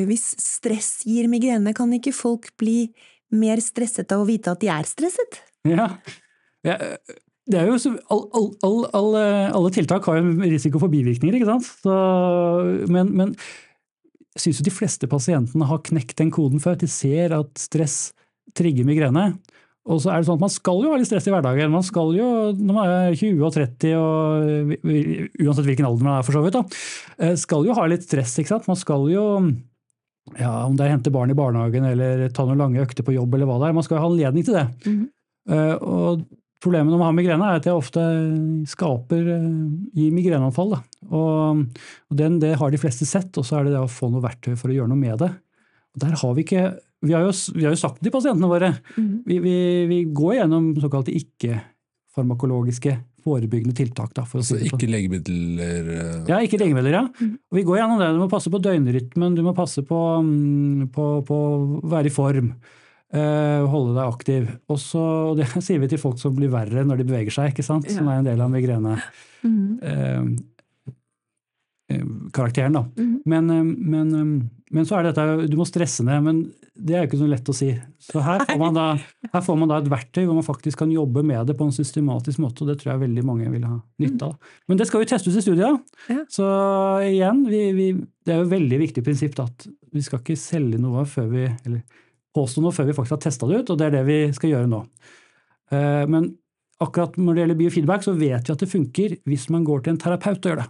hvis 0.09 0.25
stress 0.41 1.01
gir 1.07 1.29
migrene, 1.31 1.73
kan 1.77 1.91
ikke 1.95 2.13
folk 2.15 2.51
bli 2.61 2.91
mer 3.31 3.61
stresset 3.63 4.11
av 4.11 4.23
å 4.23 4.27
vite 4.27 4.51
at 4.51 4.61
de 4.63 4.69
er 4.71 4.87
stresset? 4.89 5.41
Ja. 5.67 5.87
ja 6.67 6.77
Det 7.47 7.59
er 7.59 7.67
jo, 7.67 7.77
så- 7.81 7.97
all, 8.11 8.25
all, 8.63 8.85
all, 8.93 9.15
alle, 9.15 9.71
tiltak 9.75 10.05
har 10.07 10.19
jo 10.19 10.35
risiko 10.43 10.79
for 10.79 10.91
bivirkninger, 10.91 11.39
ikke 11.39 11.49
sant? 11.49 11.67
Så, 11.83 11.95
men, 12.91 13.11
men 13.17 13.35
jeg 14.35 14.45
syns 14.45 14.61
jo 14.61 14.67
de 14.67 14.75
fleste 14.75 15.09
pasientene 15.11 15.67
har 15.67 15.83
knekt 15.83 16.17
den 16.21 16.31
koden 16.31 16.61
før. 16.63 16.77
De 16.79 16.87
ser 16.87 17.33
at 17.35 17.51
stress 17.59 18.13
trigger 18.55 18.87
migrene. 18.87 19.33
Og 19.89 19.97
så 20.03 20.11
er 20.11 20.21
det 20.21 20.27
sånn 20.27 20.37
at 20.37 20.43
Man 20.43 20.53
skal 20.53 20.83
jo 20.83 20.91
ha 20.91 20.97
litt 20.99 21.09
stress 21.09 21.25
i 21.25 21.33
hverdagen. 21.33 21.73
Man 21.73 21.85
skal 21.85 22.13
jo, 22.13 22.27
Når 22.53 22.75
man 22.75 22.91
er 22.91 23.15
20 23.17 23.45
og 23.47 23.55
30, 23.55 23.95
og 23.97 24.75
uansett 25.41 25.67
hvilken 25.67 25.87
alder 25.89 26.05
man 26.05 26.19
er, 26.19 26.25
for 26.27 26.37
så 26.37 26.43
vidt, 26.45 26.57
da, 26.57 26.63
eh, 27.17 27.35
skal 27.39 27.65
jo 27.65 27.77
ha 27.77 27.87
litt 27.89 28.05
stress. 28.05 28.37
ikke 28.37 28.53
sant? 28.53 28.69
Man 28.69 28.79
skal 28.79 29.07
jo 29.09 29.25
ja, 30.37 30.51
Om 30.67 30.75
det 30.77 30.85
er 30.85 30.93
hente 30.93 31.13
barn 31.13 31.33
i 31.33 31.37
barnehagen 31.37 31.87
eller 31.89 32.29
ta 32.29 32.45
noen 32.45 32.61
lange 32.61 32.83
økter 32.83 33.03
på 33.03 33.15
jobb, 33.15 33.33
eller 33.33 33.49
hva 33.49 33.57
det 33.57 33.71
er. 33.71 33.73
Man 33.73 33.87
skal 33.87 33.97
jo 33.97 34.03
ha 34.03 34.11
anledning 34.11 34.45
til 34.45 34.59
det. 34.59 34.67
Mm. 34.85 35.01
Eh, 35.49 35.75
og 35.81 36.27
Problemet 36.61 36.93
når 36.93 36.99
man 36.99 37.07
har 37.09 37.15
migrene, 37.17 37.45
er 37.49 37.57
at 37.57 37.65
det 37.65 37.73
ofte 37.73 38.01
skaper 38.69 39.29
i 39.97 40.09
migreneanfall. 40.13 40.75
Og, 41.09 41.63
og 41.65 42.19
den, 42.19 42.35
det 42.43 42.51
har 42.61 42.69
de 42.69 42.77
fleste 42.77 43.07
sett, 43.09 43.33
og 43.41 43.47
så 43.47 43.57
er 43.57 43.65
det 43.65 43.73
det 43.73 43.81
å 43.81 43.89
få 43.89 44.11
noe 44.13 44.21
verktøy 44.21 44.53
for 44.53 44.69
å 44.69 44.75
gjøre 44.75 44.91
noe 44.91 45.01
med 45.01 45.17
det. 45.23 45.31
Og 45.95 46.03
der 46.03 46.13
har 46.21 46.35
Vi 46.37 46.45
ikke, 46.45 46.67
vi 47.01 47.13
har, 47.15 47.25
jo, 47.25 47.31
vi 47.55 47.65
har 47.65 47.73
jo 47.73 47.81
sagt 47.81 48.01
til 48.03 48.13
pasientene 48.13 48.49
våre 48.49 48.73
mm. 48.93 49.13
vi, 49.25 49.39
vi, 49.41 49.55
vi 49.89 50.01
går 50.13 50.35
gjennom 50.39 50.67
såkalte 50.81 51.15
ikke-farmakologiske 51.17 52.97
forebyggende 53.25 53.75
tiltak. 53.77 54.13
Da, 54.17 54.25
for 54.27 54.41
å 54.41 54.45
si 54.45 54.55
Altså 54.55 54.65
det 54.65 54.73
ikke 54.73 54.91
legemidler 54.91 55.89
eh, 55.95 56.19
ja, 56.29 56.41
ikke 56.43 56.59
legemidler, 56.61 56.97
ja. 56.97 57.05
Mm. 57.21 57.33
Vi 57.57 57.65
går 57.67 57.81
gjennom 57.81 58.01
det. 58.01 58.11
Du 58.15 58.21
må 58.23 58.29
passe 58.31 58.53
på 58.53 58.61
døgnrytmen, 58.63 59.37
du 59.37 59.43
må 59.45 59.55
passe 59.57 59.83
på, 59.87 59.99
mm, 60.25 60.91
på, 60.95 61.09
på 61.27 61.41
å 61.47 61.81
være 61.91 62.11
i 62.11 62.15
form. 62.15 62.53
Uh, 63.11 63.67
holde 63.67 63.97
deg 63.97 64.05
aktiv. 64.05 64.47
Og 64.71 64.79
så, 64.79 65.01
og 65.31 65.41
det 65.41 65.49
sier 65.65 65.81
vi 65.81 65.91
til 65.91 66.01
folk 66.01 66.21
som 66.21 66.35
blir 66.37 66.51
verre 66.53 66.85
når 66.87 67.01
de 67.01 67.09
beveger 67.09 67.35
seg, 67.35 67.51
ikke 67.51 67.67
sant? 67.67 67.89
som 67.91 68.07
er 68.07 68.21
en 68.21 68.29
del 68.29 68.41
av 68.41 68.51
migrene. 68.53 68.95
Mm. 69.41 69.67
eh, 69.89 70.19
eh, 71.91 72.09
karakteren, 72.31 72.77
da. 72.77 72.85
Mm. 72.95 73.15
Men, 73.27 73.53
men, 73.91 74.11
men 74.71 74.85
så 74.87 74.99
er 74.99 75.09
dette 75.09 75.49
Du 75.49 75.57
må 75.57 75.65
stresse 75.65 76.05
ned, 76.05 76.21
men 76.23 76.43
det 76.81 76.95
er 76.95 77.03
jo 77.03 77.09
ikke 77.09 77.19
så 77.21 77.27
lett 77.29 77.49
å 77.51 77.55
si. 77.55 77.67
Så 78.01 78.21
her 78.25 78.41
får 78.47 78.57
man 78.59 78.75
da, 78.77 78.85
her 79.33 79.43
får 79.45 79.57
man 79.61 79.69
da 79.69 79.77
et 79.81 79.89
verktøy 79.91 80.23
hvor 80.25 80.37
man 80.37 80.45
faktisk 80.47 80.81
kan 80.81 80.91
jobbe 80.93 81.23
med 81.27 81.49
det 81.49 81.55
på 81.59 81.67
en 81.67 81.75
systematisk 81.75 82.41
måte, 82.41 82.63
og 82.63 82.71
det 82.71 82.79
tror 82.81 82.93
jeg 82.93 83.03
veldig 83.03 83.23
mange 83.27 83.49
vil 83.53 83.65
ha 83.67 83.77
nytte 84.01 84.29
av. 84.31 84.51
Men 84.69 84.79
det 84.81 84.87
skal 84.89 85.03
jo 85.03 85.09
testes 85.11 85.37
i 85.37 85.43
studiet. 85.45 85.93
Ja. 86.09 86.19
Så 86.31 86.47
igjen, 87.05 87.43
vi, 87.51 87.61
vi, 87.77 87.87
det 88.25 88.33
er 88.33 88.41
jo 88.41 88.47
et 88.49 88.55
veldig 88.55 88.81
viktig 88.87 89.05
prinsipp 89.05 89.37
da, 89.37 89.45
at 89.51 89.67
vi 89.93 90.03
skal 90.05 90.23
ikke 90.23 90.39
selge 90.39 90.81
noe 90.81 91.05
før 91.09 91.29
vi 91.31 91.47
eller 91.51 91.81
påstå 92.35 92.63
noe 92.63 92.75
før 92.75 92.87
vi 92.89 92.97
faktisk 92.97 93.17
har 93.17 93.23
testa 93.27 93.49
det 93.49 93.61
ut, 93.61 93.73
og 93.73 93.79
det 93.79 93.89
er 93.89 93.97
det 93.99 94.05
vi 94.07 94.19
skal 94.35 94.53
gjøre 94.55 94.71
nå. 94.71 94.83
Eh, 95.75 96.03
Men 96.09 96.31
akkurat 96.81 97.17
når 97.19 97.33
det 97.35 97.43
gjelder 97.43 97.59
biofeedback, 97.59 98.05
så 98.07 98.17
vet 98.17 98.47
vi 98.47 98.53
at 98.55 98.61
det 98.63 98.71
funker 98.71 99.17
hvis 99.29 99.49
man 99.53 99.65
går 99.67 99.83
til 99.85 99.93
en 99.93 100.01
terapeut 100.01 100.39
og 100.39 100.53
gjør 100.53 100.63
det. 100.63 100.69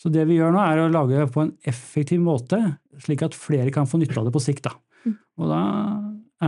Så 0.00 0.08
det 0.08 0.24
vi 0.30 0.38
gjør 0.38 0.54
nå, 0.54 0.60
er 0.64 0.80
å 0.80 0.92
lage 0.92 1.18
det 1.18 1.28
på 1.34 1.42
en 1.44 1.52
effektiv 1.68 2.22
måte, 2.24 2.56
slik 3.04 3.20
at 3.26 3.36
flere 3.36 3.68
kan 3.74 3.88
få 3.88 4.00
nytte 4.00 4.16
av 4.16 4.24
det 4.26 4.32
på 4.32 4.40
sikt. 4.40 4.64
Da. 4.64 4.72
Og 5.40 5.50
da 5.50 5.60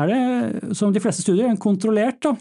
er 0.03 0.11
det, 0.11 0.77
som 0.77 0.93
de 0.93 1.03
fleste 1.03 1.25
studier, 1.25 1.49
en 1.49 1.61
kontrollert. 1.61 2.21
Da. 2.25 2.35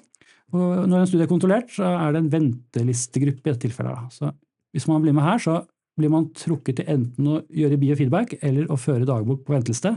Og 0.51 0.87
når 0.89 1.03
en 1.03 1.09
studie 1.09 1.25
er 1.25 1.31
kontrollert, 1.31 1.71
så 1.71 1.87
er 1.95 2.13
det 2.13 2.21
en 2.21 2.31
ventelistegruppe 2.31 3.45
i 3.45 3.51
dette 3.53 3.63
tilfellet. 3.65 3.95
Da. 3.95 4.09
Så 4.11 4.31
hvis 4.75 4.87
man 4.91 5.03
blir 5.03 5.15
med 5.15 5.25
her, 5.25 5.39
så 5.41 5.61
blir 5.99 6.11
man 6.11 6.29
trukket 6.35 6.79
til 6.79 6.91
enten 6.91 7.27
å 7.27 7.39
gjøre 7.55 7.79
biofeedback 7.79 8.37
eller 8.41 8.69
å 8.71 8.79
føre 8.79 9.07
dagbok 9.07 9.43
på 9.47 9.55
venteliste. 9.55 9.95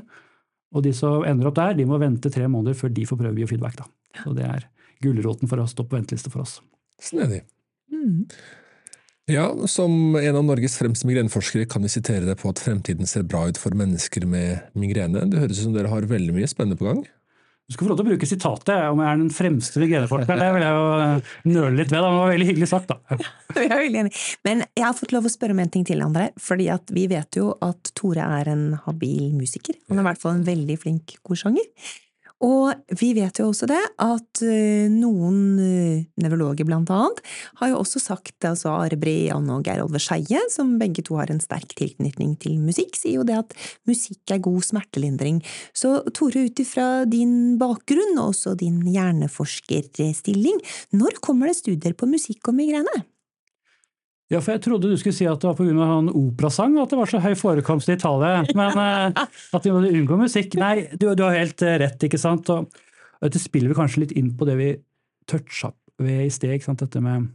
Og 0.75 0.83
de 0.87 0.90
som 0.97 1.23
ender 1.27 1.51
opp 1.51 1.59
der, 1.59 1.77
de 1.79 1.87
må 1.87 1.99
vente 2.03 2.33
tre 2.35 2.49
måneder 2.51 2.79
før 2.79 2.90
de 2.95 3.07
får 3.07 3.21
prøve 3.21 3.38
biofeedback. 3.38 3.79
Da. 3.79 3.87
Så 4.23 4.35
det 4.35 4.47
er 4.49 4.67
gulroten 5.05 5.51
for 5.51 5.62
å 5.62 5.69
stå 5.71 5.87
på 5.87 5.99
venteliste 5.99 6.33
for 6.33 6.47
oss. 6.47 6.59
Snedig. 7.03 7.45
Mhm. 7.93 8.27
Ja, 9.31 9.47
som 9.67 10.17
en 10.17 10.37
av 10.37 10.45
Norges 10.45 10.77
fremste 10.77 11.09
migreneforskere 11.09 11.65
kan 11.71 11.85
vi 11.85 11.89
sitere 11.89 12.27
deg 12.27 12.37
på 12.43 12.51
at 12.53 12.61
fremtiden 12.61 13.09
ser 13.09 13.25
bra 13.25 13.47
ut 13.49 13.61
for 13.61 13.73
mennesker 13.73 14.27
med 14.29 14.67
migrene. 14.77 15.23
Det 15.33 15.41
høres 15.41 15.63
ut 15.63 15.71
som 15.71 15.77
dere 15.77 15.93
har 15.93 16.05
veldig 16.11 16.35
mye 16.37 16.49
spennende 16.51 16.77
på 16.77 16.91
gang. 16.91 17.01
Du 17.65 17.73
skal 17.73 17.87
få 17.87 17.95
lov 17.95 17.97
til 17.97 18.05
å 18.05 18.11
bruke 18.11 18.29
sitatet 18.29 18.91
om 18.93 18.99
jeg 19.01 19.09
er 19.09 19.21
den 19.23 19.31
fremste 19.33 19.81
migreneforskeren. 19.81 20.43
Det 20.43 20.49
vil 20.53 20.65
jeg 20.67 20.77
jo 20.77 20.89
eh, 21.01 21.31
nøle 21.49 21.79
litt 21.79 21.89
ved. 21.89 21.97
Da. 21.97 22.11
Det 22.11 22.19
var 22.21 22.33
veldig 22.35 22.49
hyggelig 22.51 22.69
sagt, 22.69 22.93
da. 22.93 23.19
Jeg 23.57 23.71
er 23.71 23.81
veldig 23.87 24.01
enig. 24.03 24.13
Men 24.45 24.63
jeg 24.75 24.85
har 24.85 24.97
fått 24.99 25.15
lov 25.15 25.25
å 25.25 25.33
spørre 25.33 25.55
om 25.57 25.63
en 25.63 25.73
ting 25.73 25.87
til, 25.89 26.03
André. 26.05 26.27
fordi 26.43 26.67
at 26.75 26.93
vi 26.93 27.07
vet 27.09 27.39
jo 27.39 27.55
at 27.65 27.95
Tore 27.97 28.27
er 28.41 28.51
en 28.53 28.65
habil 28.85 29.31
musiker. 29.33 29.79
Han 29.89 30.03
er 30.03 30.05
i 30.05 30.09
hvert 30.11 30.21
fall 30.21 30.35
en 30.37 30.45
veldig 30.45 30.77
flink 30.83 31.17
korsanger. 31.25 31.65
Og 32.44 32.96
vi 33.00 33.12
vet 33.16 33.38
jo 33.40 33.46
også 33.50 33.68
det 33.70 33.80
at 34.02 34.42
eh, 34.44 34.90
noen 34.92 35.38
uh, 35.57 36.02
nevrologer 36.20 36.66
blant 36.68 36.90
annet 36.92 37.22
har 37.61 37.72
jo 37.72 37.78
også 37.80 38.02
sagt, 38.02 38.37
altså 38.44 38.74
Are 38.74 38.98
Brean 39.00 39.48
og 39.52 39.64
Geir 39.64 39.80
Olve 39.85 40.00
Skeie, 40.02 40.42
som 40.52 40.74
begge 40.80 41.04
to 41.07 41.16
har 41.20 41.33
en 41.33 41.40
sterk 41.42 41.72
tilknytning 41.78 42.35
til 42.42 42.59
musikk, 42.61 42.98
sier 43.00 43.22
jo 43.22 43.26
det 43.28 43.38
at 43.40 43.57
musikk 43.88 44.35
er 44.35 44.44
god 44.44 44.66
smertelindring. 44.66 45.40
Så 45.72 45.96
Tore, 46.12 46.44
ut 46.44 46.61
ifra 46.61 47.07
din 47.09 47.57
bakgrunn 47.61 48.18
og 48.18 48.35
også 48.35 48.57
din 48.61 48.83
hjerneforskerstilling, 48.90 50.61
når 50.98 51.20
kommer 51.24 51.48
det 51.48 51.59
studier 51.62 51.96
på 51.96 52.11
musikk 52.11 52.52
og 52.52 52.59
migrene? 52.61 53.04
Ja, 54.33 54.41
for 54.41 54.55
jeg 54.55 54.63
trodde 54.65 54.89
du 54.89 54.97
skulle 54.97 55.17
si 55.17 55.27
at 55.29 55.43
det 55.43 55.51
var 55.51 55.59
pga. 55.59 55.87
han 55.91 56.09
operasang 56.09 56.79
at 56.81 56.91
det 56.91 56.99
var 56.99 57.11
så 57.11 57.21
høy 57.21 57.35
forekomst 57.37 57.91
i 57.93 57.97
Italia. 57.99 58.41
Men 58.57 58.81
eh, 58.81 59.23
at 59.55 59.67
vi 59.67 59.75
måtte 59.75 59.93
unngå 59.93 60.19
musikk. 60.25 60.57
Nei, 60.61 60.89
du, 60.97 61.11
du 61.13 61.25
har 61.27 61.37
helt 61.37 61.63
eh, 61.63 61.79
rett, 61.85 62.09
ikke 62.09 62.21
sant. 62.21 62.49
Og 62.51 62.71
dette 63.21 63.43
spiller 63.43 63.73
vi 63.73 63.79
kanskje 63.79 64.05
litt 64.07 64.17
inn 64.17 64.33
på 64.39 64.49
det 64.49 64.57
vi 64.61 64.71
toucha 65.29 65.75
ved 66.01 66.27
i 66.27 66.33
sted, 66.33 66.57
ikke 66.57 66.71
sant? 66.71 66.83
dette 66.83 67.03
med 67.05 67.29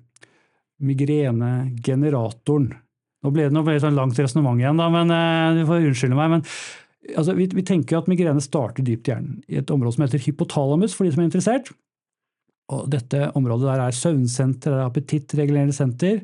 migrenegeneratoren. 0.83 2.71
Nå 3.19 3.31
ble 3.35 3.49
det, 3.49 3.53
nå 3.53 3.63
et 3.67 3.83
sånn 3.83 3.97
langt 3.99 4.19
resonnement 4.19 4.61
igjen, 4.61 4.79
da, 4.79 4.87
men 4.93 5.11
eh, 5.11 5.59
du 5.59 5.65
får 5.67 5.89
unnskylde 5.89 6.17
meg. 6.17 6.37
men 6.37 6.45
altså, 7.17 7.35
vi, 7.35 7.49
vi 7.53 7.65
tenker 7.67 7.99
at 7.99 8.09
migrene 8.11 8.43
starter 8.43 8.85
dypt 8.85 9.09
i 9.09 9.13
hjernen, 9.13 9.39
i 9.47 9.59
et 9.59 9.73
område 9.73 9.97
som 9.97 10.05
heter 10.05 10.23
hypotalamus, 10.23 10.95
for 10.95 11.05
de 11.05 11.13
som 11.13 11.23
er 11.23 11.29
interessert. 11.29 11.71
Og 12.73 12.85
dette 12.93 13.31
området 13.37 13.67
der 13.67 13.83
er 13.87 13.97
søvnsenter, 13.97 14.71
det 14.71 14.79
er 14.79 14.87
appetittregulerende 14.91 15.75
senter. 15.75 16.21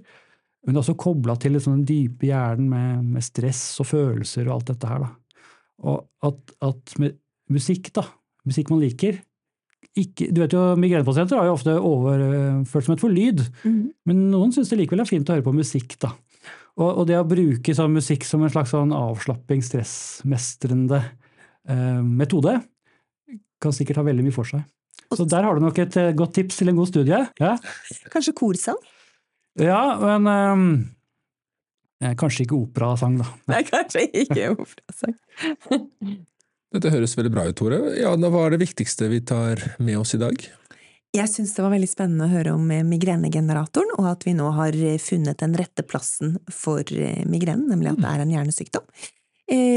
Men 0.66 0.74
det 0.74 0.80
er 0.80 0.82
også 0.82 0.98
kobla 0.98 1.36
til 1.40 1.56
liksom 1.56 1.78
den 1.78 1.86
dype 1.88 2.26
hjernen 2.26 2.68
med, 2.72 3.06
med, 3.16 3.26
stress 3.26 3.62
og 3.84 3.90
følelser 3.92 4.50
og 4.50 4.58
alt 4.58 4.74
dette 4.74 4.90
her. 4.90 5.06
Da. 5.06 5.46
Og 5.86 6.30
at, 6.30 6.56
at 6.66 6.96
med 7.02 7.18
musikk, 7.54 7.92
da, 7.94 8.06
musikk 8.48 8.74
man 8.74 8.82
liker 8.82 9.22
ikke, 9.96 10.28
du 10.34 10.42
vet 10.42 10.52
jo, 10.52 10.62
Migrenepasienter 10.80 11.38
har 11.40 11.48
jo 11.48 11.56
ofte 11.56 11.74
overfølsomhet 11.78 13.00
for 13.00 13.14
lyd, 13.14 13.46
men 14.10 14.26
noen 14.32 14.52
syns 14.52 14.72
det 14.74 14.82
likevel 14.82 15.06
er 15.06 15.08
fint 15.08 15.30
å 15.30 15.38
høre 15.38 15.46
på 15.46 15.54
musikk. 15.56 15.96
da. 16.02 16.10
Og, 16.76 16.90
og 16.90 17.04
det 17.08 17.20
å 17.20 17.28
bruke 17.28 17.76
sånn 17.78 17.96
musikk 17.96 18.26
som 18.28 18.44
en 18.44 18.52
slags 18.52 18.74
sånn 18.76 18.92
avslapping, 18.96 19.64
stressmestrende 19.64 21.00
eh, 21.00 22.02
metode, 22.04 22.58
kan 23.64 23.76
sikkert 23.76 24.02
ha 24.02 24.08
veldig 24.10 24.26
mye 24.26 24.36
for 24.36 24.50
seg. 24.50 24.66
Så 25.16 25.24
der 25.30 25.48
har 25.48 25.56
du 25.56 25.64
nok 25.64 25.80
et 25.80 25.96
eh, 26.02 26.12
godt 26.18 26.36
tips 26.42 26.60
til 26.60 26.74
en 26.74 26.82
god 26.82 26.92
studie. 26.92 27.22
Ja. 27.40 27.56
Kanskje 28.12 28.36
korsang? 28.36 28.82
Ja, 29.62 29.82
men 30.02 30.28
um, 30.28 30.66
Kanskje 32.20 32.44
ikke 32.44 32.58
operasang, 32.60 33.18
da. 33.22 33.28
Nei, 33.52 33.64
kanskje 33.68 34.06
ikke 34.12 34.52
operasang. 34.56 35.16
Dette 36.76 36.92
høres 36.92 37.16
veldig 37.16 37.32
bra 37.32 37.48
ut, 37.48 37.56
Tore. 37.58 37.80
Ja, 37.96 38.12
Hva 38.20 38.46
er 38.46 38.56
det 38.56 38.66
viktigste 38.66 39.08
vi 39.12 39.22
tar 39.24 39.62
med 39.80 39.98
oss 40.02 40.16
i 40.18 40.22
dag? 40.22 40.36
Jeg 41.16 41.32
syns 41.32 41.54
det 41.56 41.64
var 41.64 41.72
veldig 41.72 41.88
spennende 41.88 42.28
å 42.28 42.34
høre 42.34 42.56
om 42.58 42.66
migrenegeneratoren, 42.90 43.94
og 43.96 44.10
at 44.10 44.26
vi 44.28 44.34
nå 44.36 44.50
har 44.58 44.76
funnet 45.00 45.40
den 45.40 45.56
rette 45.56 45.86
plassen 45.88 46.36
for 46.52 46.84
migrenen, 47.24 47.70
nemlig 47.72 47.94
at 47.94 48.02
det 48.02 48.10
er 48.10 48.24
en 48.26 48.34
hjernesykdom. 48.34 48.84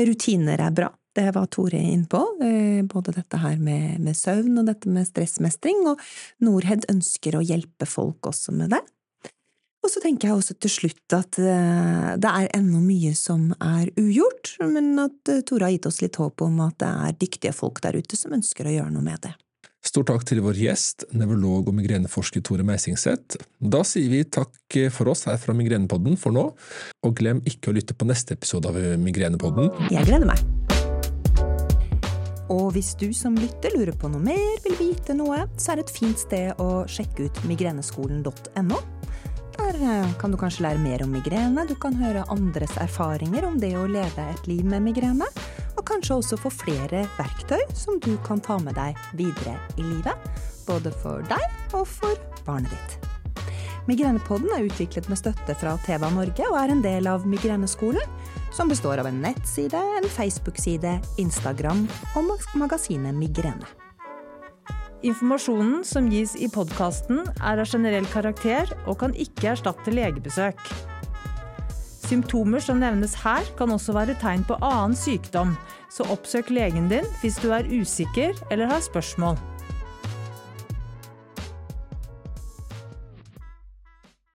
Rutiner 0.09 0.65
er 0.65 0.75
bra, 0.75 0.89
det 1.15 1.29
var 1.37 1.47
Tore 1.55 1.79
innpå. 1.79 2.25
både 2.91 3.15
dette 3.15 3.39
her 3.39 3.63
med, 3.63 4.01
med 4.03 4.19
søvn 4.19 4.59
og 4.59 4.67
dette 4.67 4.91
med 4.91 5.07
stressmestring, 5.07 5.87
og 5.87 6.03
Norhed 6.43 6.89
ønsker 6.91 7.39
å 7.39 7.45
hjelpe 7.47 7.87
folk 7.87 8.33
også 8.33 8.59
med 8.59 8.75
det. 8.75 8.83
Og 9.85 9.93
så 9.93 10.03
tenker 10.03 10.29
jeg 10.29 10.37
også 10.41 10.57
til 10.59 10.73
slutt 10.75 11.15
at 11.17 11.39
det 11.39 12.31
er 12.31 12.49
ennå 12.57 12.81
mye 12.83 13.13
som 13.17 13.53
er 13.63 13.93
ugjort, 13.95 14.57
men 14.67 14.99
at 15.01 15.31
Tore 15.47 15.69
har 15.69 15.77
gitt 15.77 15.87
oss 15.89 16.01
litt 16.03 16.19
håp 16.19 16.43
om 16.45 16.59
at 16.67 16.81
det 16.83 16.89
er 17.07 17.21
dyktige 17.21 17.55
folk 17.57 17.79
der 17.85 17.97
ute 17.97 18.19
som 18.19 18.35
ønsker 18.35 18.67
å 18.67 18.75
gjøre 18.75 18.93
noe 18.97 19.07
med 19.07 19.23
det. 19.25 19.37
Stor 19.89 20.05
takk 20.05 20.25
til 20.27 20.43
vår 20.43 20.59
gjest, 20.59 21.07
nevrolog 21.17 21.71
og 21.71 21.77
migreneforsker 21.79 22.43
Tore 22.45 22.67
Meisingseth. 22.67 23.39
Da 23.63 23.85
sier 23.87 24.11
vi 24.11 24.25
takk 24.27 24.77
for 24.93 25.09
oss 25.15 25.25
her 25.31 25.39
fra 25.41 25.55
Migrenepodden 25.57 26.19
for 26.21 26.35
nå, 26.35 26.49
og 27.07 27.17
glem 27.17 27.41
ikke 27.49 27.71
å 27.71 27.77
lytte 27.79 27.97
på 27.97 28.09
neste 28.11 28.35
episode 28.37 28.69
av 28.69 28.77
Migrenepodden. 29.01 29.71
Jeg 29.95 30.11
gleder 30.11 30.29
meg. 30.29 30.43
Og 32.53 32.73
hvis 32.75 32.95
du 32.99 33.11
som 33.17 33.37
lytter 33.39 33.77
lurer 33.77 33.95
på 33.97 34.11
noe 34.11 34.25
mer, 34.25 34.55
vil 34.67 34.77
vite 34.81 35.15
noe, 35.17 35.45
så 35.61 35.73
er 35.73 35.81
det 35.81 35.89
et 35.89 35.97
fint 36.01 36.21
sted 36.27 36.61
å 36.65 36.83
sjekke 36.91 37.29
ut 37.29 37.43
migreneskolen.no. 37.49 38.81
Der 39.59 40.15
kan 40.21 40.31
du 40.31 40.39
kanskje 40.39 40.65
lære 40.65 40.81
mer 40.83 41.03
om 41.05 41.11
migrene, 41.13 41.65
du 41.67 41.75
kan 41.75 41.97
høre 41.99 42.25
andres 42.33 42.77
erfaringer 42.79 43.45
om 43.49 43.59
det 43.61 43.73
å 43.77 43.89
leve 43.91 44.25
et 44.33 44.47
liv 44.47 44.63
med 44.67 44.85
migrene, 44.87 45.27
og 45.75 45.83
kanskje 45.89 46.17
også 46.19 46.39
få 46.41 46.53
flere 46.55 47.03
verktøy 47.19 47.61
som 47.77 47.99
du 48.03 48.15
kan 48.27 48.41
ta 48.41 48.59
med 48.63 48.79
deg 48.79 48.97
videre 49.19 49.57
i 49.77 49.85
livet, 49.85 50.31
både 50.69 50.93
for 51.03 51.27
deg 51.31 51.75
og 51.75 51.85
for 51.91 52.15
barnet 52.47 52.71
ditt. 52.71 52.99
Migrenepodden 53.89 54.53
er 54.53 54.67
utviklet 54.69 55.09
med 55.09 55.19
støtte 55.21 55.57
fra 55.57 55.75
TVA 55.87 56.13
Norge 56.13 56.47
og 56.51 56.59
er 56.61 56.75
en 56.75 56.85
del 56.85 57.09
av 57.09 57.27
Migreneskolen, 57.27 58.17
som 58.53 58.71
består 58.71 59.01
av 59.03 59.09
en 59.11 59.21
nettside, 59.25 59.81
en 59.99 60.09
Facebook-side, 60.13 60.99
Instagram 61.21 61.87
og 62.17 62.35
magasinet 62.61 63.17
Migrene. 63.17 63.88
Informasjonen 65.07 65.85
som 65.87 66.09
gis 66.11 66.33
i 66.35 66.49
podkasten 66.51 67.21
er 67.39 67.61
av 67.63 67.69
generell 67.71 68.07
karakter 68.11 68.73
og 68.91 68.97
kan 68.99 69.13
ikke 69.15 69.53
erstatte 69.53 69.95
legebesøk. 69.95 70.59
Symptomer 72.09 72.63
som 72.65 72.81
nevnes 72.83 73.15
her 73.23 73.47
kan 73.59 73.71
også 73.71 73.95
være 73.95 74.17
tegn 74.19 74.43
på 74.49 74.57
annen 74.65 74.97
sykdom, 74.99 75.55
så 75.93 76.09
oppsøk 76.11 76.51
legen 76.51 76.91
din 76.91 77.07
hvis 77.21 77.39
du 77.45 77.53
er 77.55 77.69
usikker 77.71 78.35
eller 78.51 78.67
har 78.73 78.83
spørsmål. 78.83 79.39